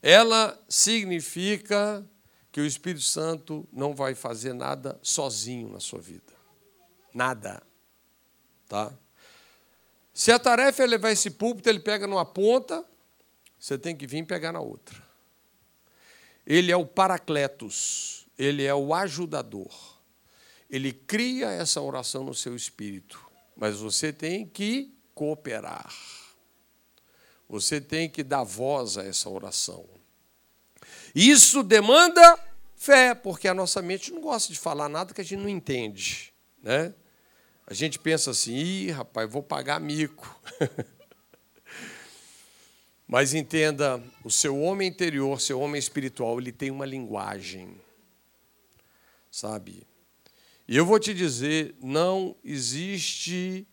ela 0.01 0.61
significa 0.67 2.05
que 2.51 2.61
o 2.61 2.65
Espírito 2.65 3.03
Santo 3.03 3.67
não 3.71 3.95
vai 3.95 4.13
fazer 4.13 4.53
nada 4.53 4.99
sozinho 5.01 5.69
na 5.69 5.79
sua 5.79 5.99
vida. 5.99 6.33
Nada. 7.13 7.63
Tá? 8.67 8.93
Se 10.15 10.31
a 10.31 10.39
tarefa 10.39 10.81
é 10.81 10.87
levar 10.87 11.11
esse 11.11 11.29
púlpito, 11.29 11.67
ele 11.67 11.81
pega 11.81 12.07
numa 12.07 12.23
ponta, 12.23 12.85
você 13.59 13.77
tem 13.77 13.93
que 13.93 14.07
vir 14.07 14.25
pegar 14.25 14.53
na 14.53 14.61
outra. 14.61 15.03
Ele 16.47 16.71
é 16.71 16.77
o 16.77 16.85
paracletos, 16.85 18.25
ele 18.39 18.63
é 18.63 18.73
o 18.73 18.93
ajudador. 18.93 19.99
Ele 20.69 20.93
cria 20.93 21.47
essa 21.47 21.81
oração 21.81 22.23
no 22.23 22.33
seu 22.33 22.55
espírito, 22.55 23.19
mas 23.57 23.75
você 23.75 24.13
tem 24.13 24.47
que 24.47 24.97
cooperar. 25.13 25.93
Você 27.49 27.81
tem 27.81 28.09
que 28.09 28.23
dar 28.23 28.43
voz 28.43 28.97
a 28.97 29.03
essa 29.03 29.29
oração. 29.29 29.85
Isso 31.13 31.61
demanda 31.61 32.39
fé, 32.77 33.13
porque 33.13 33.49
a 33.49 33.53
nossa 33.53 33.81
mente 33.81 34.13
não 34.13 34.21
gosta 34.21 34.53
de 34.53 34.57
falar 34.57 34.87
nada 34.87 35.13
que 35.13 35.19
a 35.19 35.25
gente 35.25 35.41
não 35.41 35.49
entende. 35.49 36.33
Né? 36.63 36.93
A 37.67 37.73
gente 37.73 37.97
pensa 37.97 38.31
assim, 38.31 38.55
ih, 38.55 38.91
rapaz, 38.91 39.29
vou 39.29 39.41
pagar 39.41 39.79
mico. 39.79 40.39
Mas 43.07 43.33
entenda, 43.33 44.01
o 44.23 44.29
seu 44.29 44.59
homem 44.59 44.87
interior, 44.87 45.41
seu 45.41 45.59
homem 45.59 45.79
espiritual, 45.79 46.39
ele 46.39 46.51
tem 46.51 46.69
uma 46.69 46.85
linguagem. 46.85 47.79
Sabe? 49.31 49.85
E 50.67 50.75
eu 50.75 50.85
vou 50.85 50.99
te 50.99 51.13
dizer, 51.13 51.75
não 51.81 52.35
existe 52.43 53.67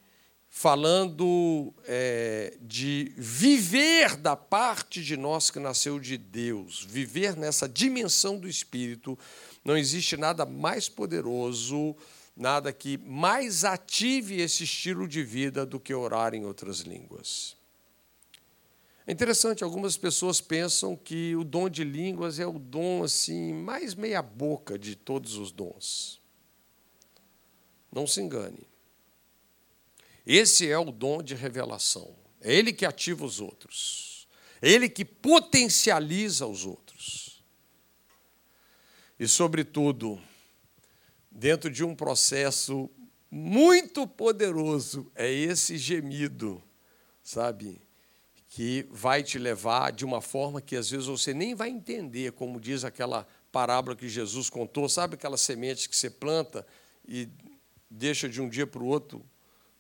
falando 0.49 1.75
é, 1.87 2.59
de 2.61 3.13
viver 3.17 4.17
da 4.17 4.37
parte 4.37 5.03
de 5.03 5.17
nós 5.17 5.51
que 5.51 5.59
nasceu 5.59 5.99
de 5.99 6.19
Deus, 6.19 6.87
viver 6.87 7.35
nessa 7.37 7.67
dimensão 7.67 8.39
do 8.39 8.47
Espírito, 8.47 9.19
não 9.65 9.79
existe 9.79 10.15
nada 10.15 10.45
mais 10.45 10.91
poderoso, 10.91 11.97
nada 12.37 12.73
que 12.73 12.99
mais 12.99 13.65
ative 13.65 14.41
esse 14.41 14.65
estilo 14.65 15.07
de 15.07 15.23
vida 15.23 15.67
do 15.67 15.79
que 15.79 15.95
orar 15.95 16.35
em 16.35 16.45
outras 16.45 16.81
línguas. 16.81 17.57
É 19.07 19.13
interessante, 19.13 19.65
algumas 19.65 19.97
pessoas 19.97 20.41
pensam 20.41 20.97
que 20.97 21.35
o 21.35 21.43
dom 21.43 21.69
de 21.69 21.83
línguas 21.83 22.39
é 22.39 22.47
o 22.47 22.59
dom 22.59 23.03
assim 23.03 23.53
mais 23.53 23.95
meia 23.95 24.23
boca 24.23 24.79
de 24.79 24.95
todos 24.95 25.37
os 25.37 25.51
dons. 25.51 26.21
Não 27.91 28.07
se 28.07 28.21
engane. 28.21 28.67
Esse 30.25 30.71
é 30.71 30.79
o 30.79 30.93
dom 30.93 31.23
de 31.23 31.35
revelação. 31.35 32.15
É 32.41 32.55
ele 32.55 32.73
que 32.73 32.87
ativa 32.87 33.25
os 33.25 33.41
outros. 33.41 34.29
É 34.61 34.71
ele 34.71 34.89
que 34.89 35.05
potencializa 35.05 36.47
os 36.47 36.65
outros. 36.65 37.43
E, 39.19 39.27
sobretudo, 39.27 40.21
dentro 41.35 41.71
de 41.71 41.85
um 41.85 41.95
processo 41.95 42.91
muito 43.31 44.07
poderoso, 44.07 45.11
é 45.15 45.31
esse 45.31 45.79
gemido, 45.79 46.63
sabe? 47.23 47.81
Que 48.49 48.87
vai 48.91 49.23
te 49.23 49.39
levar 49.39 49.91
de 49.91 50.05
uma 50.05 50.21
forma 50.21 50.61
que 50.61 50.77
às 50.77 50.91
vezes 50.91 51.07
você 51.07 51.33
nem 51.33 51.55
vai 51.55 51.71
entender, 51.71 52.33
como 52.33 52.61
diz 52.61 52.85
aquela 52.85 53.27
parábola 53.51 53.97
que 53.97 54.09
Jesus 54.09 54.51
contou, 54.51 54.89
sabe 54.89 55.15
aquela 55.15 55.39
semente 55.39 55.89
que 55.89 55.97
você 55.97 56.11
planta 56.11 56.67
e 57.09 57.29
deixa 57.91 58.29
de 58.29 58.41
um 58.41 58.49
dia 58.49 58.67
para 58.67 58.83
o 58.83 58.87
outro 58.87 59.25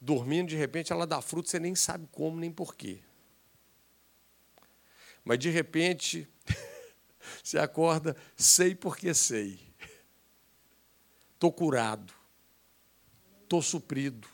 dormindo, 0.02 0.48
de 0.48 0.56
repente 0.56 0.92
ela 0.92 1.06
dá 1.06 1.22
fruto, 1.22 1.48
você 1.48 1.60
nem 1.60 1.76
sabe 1.76 2.08
como 2.10 2.36
nem 2.36 2.50
porquê. 2.50 2.98
Mas 5.24 5.38
de 5.38 5.48
repente, 5.48 6.28
você 7.42 7.56
acorda, 7.56 8.16
sei 8.36 8.74
porque 8.74 9.14
sei. 9.14 9.71
Estou 11.42 11.50
curado, 11.50 12.12
estou 13.42 13.60
suprido. 13.60 14.28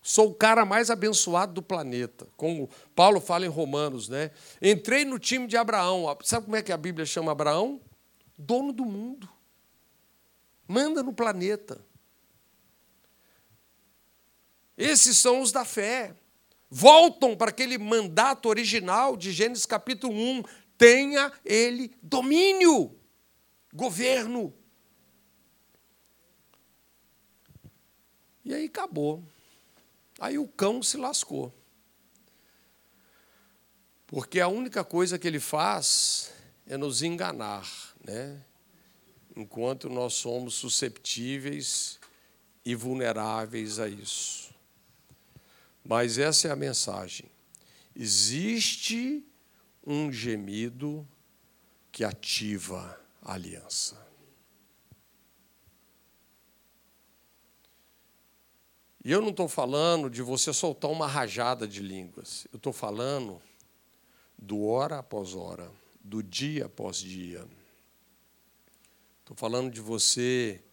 Sou 0.00 0.30
o 0.30 0.34
cara 0.34 0.64
mais 0.64 0.90
abençoado 0.90 1.54
do 1.54 1.62
planeta, 1.62 2.28
como 2.36 2.70
Paulo 2.94 3.20
fala 3.20 3.44
em 3.44 3.48
Romanos, 3.48 4.08
né? 4.08 4.30
Entrei 4.62 5.04
no 5.04 5.18
time 5.18 5.48
de 5.48 5.56
Abraão. 5.56 6.04
Sabe 6.22 6.44
como 6.44 6.56
é 6.56 6.62
que 6.62 6.70
a 6.70 6.76
Bíblia 6.76 7.04
chama 7.04 7.32
Abraão? 7.32 7.80
Dono 8.38 8.72
do 8.72 8.84
mundo. 8.84 9.28
Manda 10.68 11.02
no 11.02 11.12
planeta. 11.12 11.84
Esses 14.76 15.16
são 15.16 15.40
os 15.40 15.50
da 15.50 15.64
fé. 15.64 16.14
Voltam 16.70 17.36
para 17.36 17.50
aquele 17.50 17.78
mandato 17.78 18.48
original 18.48 19.16
de 19.16 19.32
Gênesis 19.32 19.66
capítulo 19.66 20.14
1. 20.14 20.42
Tenha 20.76 21.32
ele 21.44 21.90
domínio, 22.02 22.94
governo. 23.72 24.54
E 28.44 28.54
aí 28.54 28.66
acabou. 28.66 29.22
Aí 30.20 30.38
o 30.38 30.46
cão 30.46 30.82
se 30.82 30.96
lascou. 30.96 31.52
Porque 34.06 34.38
a 34.38 34.48
única 34.48 34.84
coisa 34.84 35.18
que 35.18 35.26
ele 35.26 35.40
faz 35.40 36.32
é 36.66 36.76
nos 36.76 37.02
enganar, 37.02 37.68
né? 38.04 38.40
Enquanto 39.34 39.88
nós 39.88 40.14
somos 40.14 40.54
susceptíveis 40.54 41.98
e 42.64 42.74
vulneráveis 42.74 43.80
a 43.80 43.88
isso. 43.88 44.54
Mas 45.84 46.18
essa 46.18 46.48
é 46.48 46.50
a 46.50 46.56
mensagem. 46.56 47.26
Existe 47.96 49.24
um 49.86 50.12
gemido 50.12 51.06
que 51.90 52.04
ativa 52.04 52.98
a 53.22 53.34
aliança. 53.34 54.03
E 59.04 59.12
eu 59.12 59.20
não 59.20 59.28
estou 59.28 59.48
falando 59.48 60.08
de 60.08 60.22
você 60.22 60.50
soltar 60.50 60.90
uma 60.90 61.06
rajada 61.06 61.68
de 61.68 61.80
línguas. 61.80 62.46
Eu 62.50 62.56
estou 62.56 62.72
falando 62.72 63.40
do 64.38 64.64
hora 64.64 65.00
após 65.00 65.34
hora, 65.34 65.70
do 66.00 66.22
dia 66.22 66.64
após 66.64 66.96
dia. 66.96 67.46
Estou 69.20 69.36
falando 69.36 69.70
de 69.70 69.80
você 69.80 70.64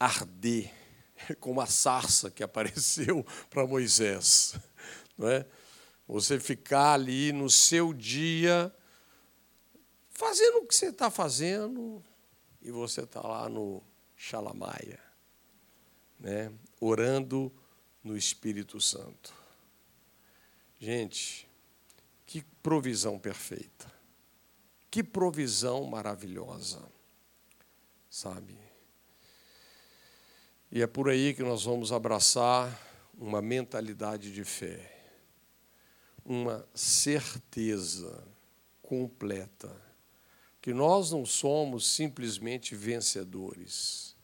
arder 0.00 0.72
como 1.38 1.60
a 1.60 1.66
sarça 1.66 2.28
que 2.28 2.42
apareceu 2.42 3.24
para 3.48 3.64
Moisés. 3.64 4.56
Não 5.16 5.28
é? 5.28 5.46
Você 6.08 6.40
ficar 6.40 6.94
ali 6.94 7.30
no 7.30 7.48
seu 7.48 7.92
dia, 7.92 8.74
fazendo 10.08 10.58
o 10.58 10.66
que 10.66 10.74
você 10.74 10.86
está 10.86 11.08
fazendo, 11.08 12.02
e 12.60 12.72
você 12.72 13.02
está 13.02 13.20
lá 13.20 13.48
no 13.48 13.80
Xalamaia, 14.16 14.98
né? 16.18 16.52
orando 16.80 17.52
no 18.02 18.16
Espírito 18.16 18.80
Santo. 18.80 19.32
Gente, 20.78 21.48
que 22.26 22.42
provisão 22.62 23.18
perfeita. 23.18 23.92
Que 24.90 25.02
provisão 25.02 25.84
maravilhosa. 25.84 26.82
Sabe? 28.08 28.58
E 30.72 30.82
é 30.82 30.86
por 30.86 31.08
aí 31.08 31.34
que 31.34 31.42
nós 31.42 31.64
vamos 31.64 31.92
abraçar 31.92 32.78
uma 33.18 33.42
mentalidade 33.42 34.32
de 34.32 34.44
fé, 34.44 35.14
uma 36.24 36.66
certeza 36.74 38.24
completa 38.80 39.90
que 40.60 40.74
nós 40.74 41.10
não 41.10 41.24
somos 41.24 41.86
simplesmente 41.86 42.74
vencedores, 42.74 44.14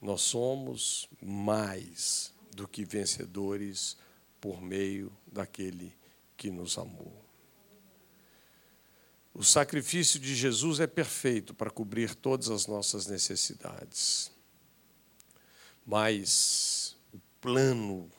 nós 0.00 0.22
somos 0.22 1.08
mais 1.22 2.32
do 2.60 2.68
que 2.68 2.84
vencedores 2.84 3.96
por 4.38 4.60
meio 4.60 5.10
daquele 5.26 5.96
que 6.36 6.50
nos 6.50 6.76
amou. 6.76 7.24
O 9.32 9.42
sacrifício 9.42 10.20
de 10.20 10.34
Jesus 10.34 10.78
é 10.78 10.86
perfeito 10.86 11.54
para 11.54 11.70
cobrir 11.70 12.14
todas 12.14 12.50
as 12.50 12.66
nossas 12.66 13.06
necessidades. 13.06 14.30
Mas 15.86 16.98
o 17.14 17.18
plano, 17.40 18.10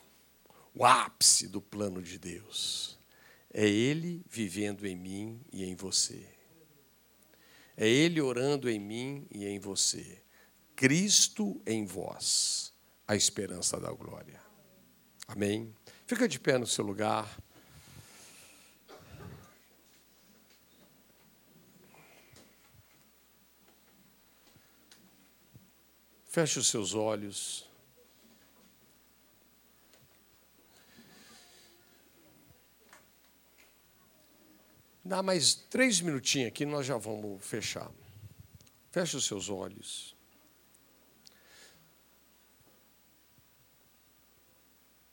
o 0.74 0.84
ápice 0.84 1.46
do 1.46 1.62
plano 1.62 2.02
de 2.02 2.18
Deus, 2.18 2.98
é 3.54 3.68
Ele 3.68 4.24
vivendo 4.28 4.84
em 4.84 4.96
mim 4.96 5.40
e 5.52 5.62
em 5.62 5.76
você. 5.76 6.26
É 7.76 7.88
Ele 7.88 8.20
orando 8.20 8.68
em 8.68 8.80
mim 8.80 9.24
e 9.30 9.46
em 9.46 9.60
você. 9.60 10.20
Cristo 10.74 11.62
em 11.64 11.86
vós 11.86 12.71
a 13.12 13.16
esperança 13.16 13.78
da 13.78 13.90
glória. 13.90 14.40
Amém? 15.28 15.74
Fica 16.06 16.26
de 16.26 16.40
pé 16.40 16.56
no 16.56 16.66
seu 16.66 16.82
lugar. 16.82 17.38
Feche 26.24 26.58
os 26.58 26.68
seus 26.68 26.94
olhos. 26.94 27.68
Dá 35.04 35.22
mais 35.22 35.52
três 35.54 36.00
minutinhos 36.00 36.48
aqui, 36.48 36.64
nós 36.64 36.86
já 36.86 36.96
vamos 36.96 37.44
fechar. 37.44 37.90
Feche 38.90 39.18
os 39.18 39.26
seus 39.26 39.50
olhos. 39.50 40.16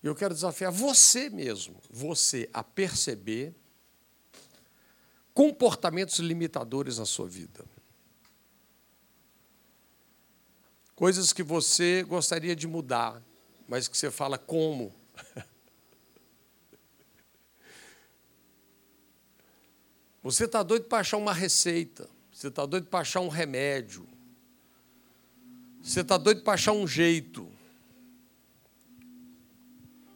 Eu 0.07 0.15
quero 0.15 0.33
desafiar 0.33 0.71
você 0.71 1.29
mesmo, 1.29 1.75
você, 1.89 2.49
a 2.53 2.63
perceber 2.63 3.53
comportamentos 5.33 6.19
limitadores 6.19 6.97
na 6.97 7.05
sua 7.05 7.27
vida. 7.27 7.65
Coisas 10.95 11.31
que 11.31 11.43
você 11.43 12.03
gostaria 12.03 12.55
de 12.55 12.67
mudar, 12.67 13.21
mas 13.67 13.87
que 13.87 13.97
você 13.97 14.11
fala 14.11 14.37
como. 14.37 14.93
Você 20.21 20.43
está 20.43 20.61
doido 20.61 20.83
para 20.83 20.99
achar 20.99 21.15
uma 21.15 21.33
receita, 21.33 22.09
você 22.29 22.49
está 22.49 22.65
doido 22.65 22.87
para 22.87 22.99
achar 22.99 23.21
um 23.21 23.29
remédio, 23.29 24.05
você 25.81 26.01
está 26.01 26.17
doido 26.17 26.41
para 26.43 26.55
achar 26.55 26.73
um 26.73 26.85
jeito. 26.85 27.49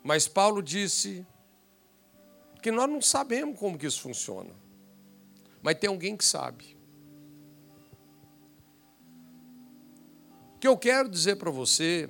Mas 0.04 0.28
Paulo 0.28 0.62
disse 0.62 1.26
que 2.62 2.72
nós 2.72 2.90
não 2.90 3.02
sabemos 3.02 3.58
como 3.58 3.78
que 3.78 3.88
isso 3.88 4.02
funciona. 4.02 4.52
Mas 5.62 5.78
tem 5.80 5.90
alguém 5.90 6.18
que 6.18 6.26
sabe. 6.26 6.78
O 10.56 10.60
que 10.60 10.68
eu 10.68 10.78
quero 10.78 11.08
dizer 11.10 11.38
para 11.38 11.50
você 11.50 12.10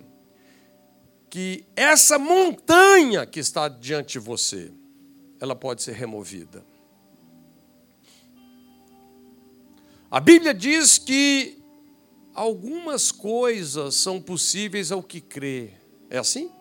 que 1.30 1.66
essa 1.76 2.18
montanha 2.18 3.26
que 3.26 3.40
está 3.40 3.68
diante 3.68 4.14
de 4.14 4.20
você, 4.20 4.72
ela 5.40 5.56
pode 5.56 5.82
ser 5.84 5.94
removida. 5.94 6.66
A 10.10 10.20
Bíblia 10.20 10.54
diz 10.54 11.00
que 11.00 11.64
algumas 12.36 13.12
coisas 13.12 13.96
são 13.96 14.22
possíveis 14.22 14.92
ao 14.92 15.02
que 15.02 15.20
crê. 15.20 15.74
É 16.10 16.20
assim? 16.20 16.52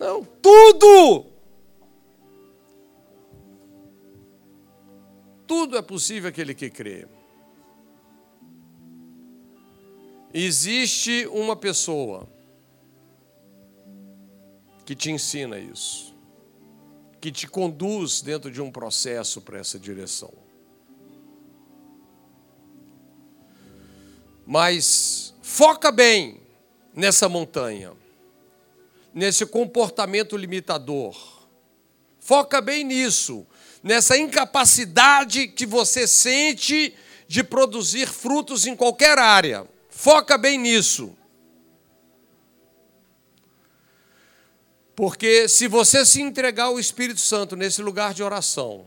Não, 0.00 0.24
tudo! 0.24 1.26
Tudo 5.46 5.76
é 5.76 5.82
possível 5.82 6.30
aquele 6.30 6.54
que 6.54 6.70
crê. 6.70 7.06
Existe 10.32 11.26
uma 11.26 11.54
pessoa 11.54 12.26
que 14.86 14.94
te 14.94 15.10
ensina 15.10 15.58
isso, 15.58 16.16
que 17.20 17.30
te 17.30 17.46
conduz 17.46 18.22
dentro 18.22 18.50
de 18.50 18.62
um 18.62 18.70
processo 18.70 19.42
para 19.42 19.58
essa 19.58 19.78
direção. 19.78 20.32
Mas 24.46 25.34
foca 25.42 25.92
bem 25.92 26.40
nessa 26.94 27.28
montanha 27.28 27.99
nesse 29.14 29.44
comportamento 29.46 30.36
limitador. 30.36 31.16
Foca 32.18 32.60
bem 32.60 32.84
nisso, 32.84 33.46
nessa 33.82 34.16
incapacidade 34.16 35.48
que 35.48 35.66
você 35.66 36.06
sente 36.06 36.94
de 37.26 37.42
produzir 37.42 38.06
frutos 38.06 38.66
em 38.66 38.76
qualquer 38.76 39.18
área. 39.18 39.66
Foca 39.88 40.36
bem 40.36 40.58
nisso. 40.58 41.16
Porque 44.94 45.48
se 45.48 45.66
você 45.66 46.04
se 46.04 46.20
entregar 46.20 46.64
ao 46.64 46.78
Espírito 46.78 47.20
Santo 47.20 47.56
nesse 47.56 47.80
lugar 47.80 48.12
de 48.12 48.22
oração, 48.22 48.86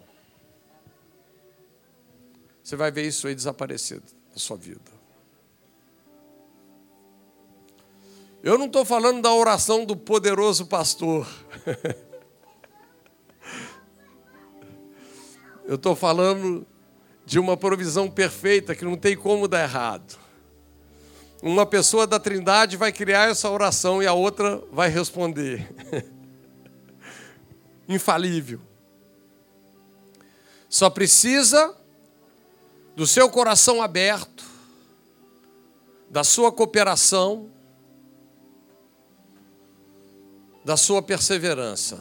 você 2.64 2.76
vai 2.76 2.92
ver 2.92 3.08
isso 3.08 3.28
aí 3.28 3.34
desaparecer 3.34 4.00
da 4.00 4.38
sua 4.38 4.56
vida. 4.56 5.03
Eu 8.44 8.58
não 8.58 8.66
estou 8.66 8.84
falando 8.84 9.22
da 9.22 9.34
oração 9.34 9.86
do 9.86 9.96
poderoso 9.96 10.66
pastor. 10.66 11.26
Eu 15.64 15.76
estou 15.76 15.96
falando 15.96 16.68
de 17.26 17.40
uma 17.40 17.56
provisão 17.56 18.12
perfeita 18.12 18.76
que 18.76 18.84
não 18.84 18.98
tem 18.98 19.16
como 19.16 19.48
dar 19.48 19.64
errado. 19.64 20.20
Uma 21.42 21.66
pessoa 21.66 22.06
da 22.06 22.20
Trindade 22.20 22.76
vai 22.76 22.92
criar 22.92 23.30
essa 23.30 23.50
oração 23.50 24.04
e 24.04 24.08
a 24.08 24.12
outra 24.12 24.62
vai 24.74 24.90
responder. 24.90 25.74
Infalível. 27.88 28.60
Só 30.68 30.90
precisa 30.90 31.74
do 32.94 33.08
seu 33.08 33.30
coração 33.30 33.82
aberto, 33.82 34.44
da 36.10 36.26
sua 36.26 36.52
cooperação, 36.52 37.50
da 40.64 40.78
sua 40.78 41.02
perseverança. 41.02 42.00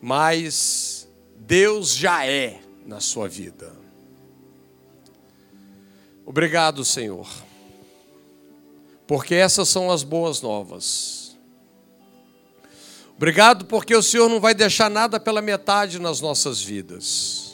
Mas 0.00 1.08
Deus 1.36 1.94
já 1.94 2.26
é 2.26 2.60
na 2.86 3.00
sua 3.00 3.28
vida. 3.28 3.72
Obrigado, 6.24 6.84
Senhor, 6.84 7.28
porque 9.06 9.34
essas 9.34 9.68
são 9.68 9.90
as 9.90 10.02
boas 10.02 10.40
novas. 10.40 11.36
Obrigado 13.16 13.66
porque 13.66 13.94
o 13.94 14.02
Senhor 14.02 14.28
não 14.28 14.40
vai 14.40 14.54
deixar 14.54 14.88
nada 14.88 15.20
pela 15.20 15.42
metade 15.42 15.98
nas 15.98 16.20
nossas 16.20 16.62
vidas. 16.62 17.49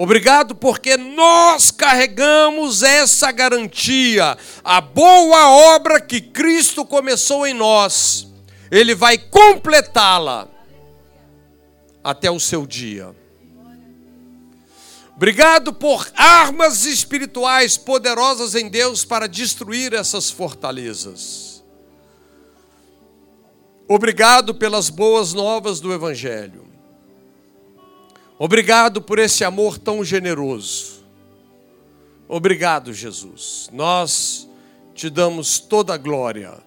Obrigado 0.00 0.54
porque 0.54 0.96
nós 0.96 1.72
carregamos 1.72 2.84
essa 2.84 3.32
garantia. 3.32 4.38
A 4.62 4.80
boa 4.80 5.50
obra 5.74 6.00
que 6.00 6.20
Cristo 6.20 6.86
começou 6.86 7.44
em 7.44 7.52
nós, 7.52 8.28
Ele 8.70 8.94
vai 8.94 9.18
completá-la 9.18 10.46
até 12.04 12.30
o 12.30 12.38
seu 12.38 12.64
dia. 12.64 13.12
Obrigado 15.16 15.72
por 15.72 16.08
armas 16.14 16.84
espirituais 16.84 17.76
poderosas 17.76 18.54
em 18.54 18.68
Deus 18.68 19.04
para 19.04 19.26
destruir 19.26 19.94
essas 19.94 20.30
fortalezas. 20.30 21.64
Obrigado 23.88 24.54
pelas 24.54 24.90
boas 24.90 25.34
novas 25.34 25.80
do 25.80 25.92
Evangelho. 25.92 26.67
Obrigado 28.38 29.02
por 29.02 29.18
esse 29.18 29.44
amor 29.44 29.78
tão 29.78 30.04
generoso. 30.04 31.04
Obrigado, 32.28 32.92
Jesus. 32.92 33.68
Nós 33.72 34.48
te 34.94 35.10
damos 35.10 35.58
toda 35.58 35.94
a 35.94 35.96
glória, 35.96 36.58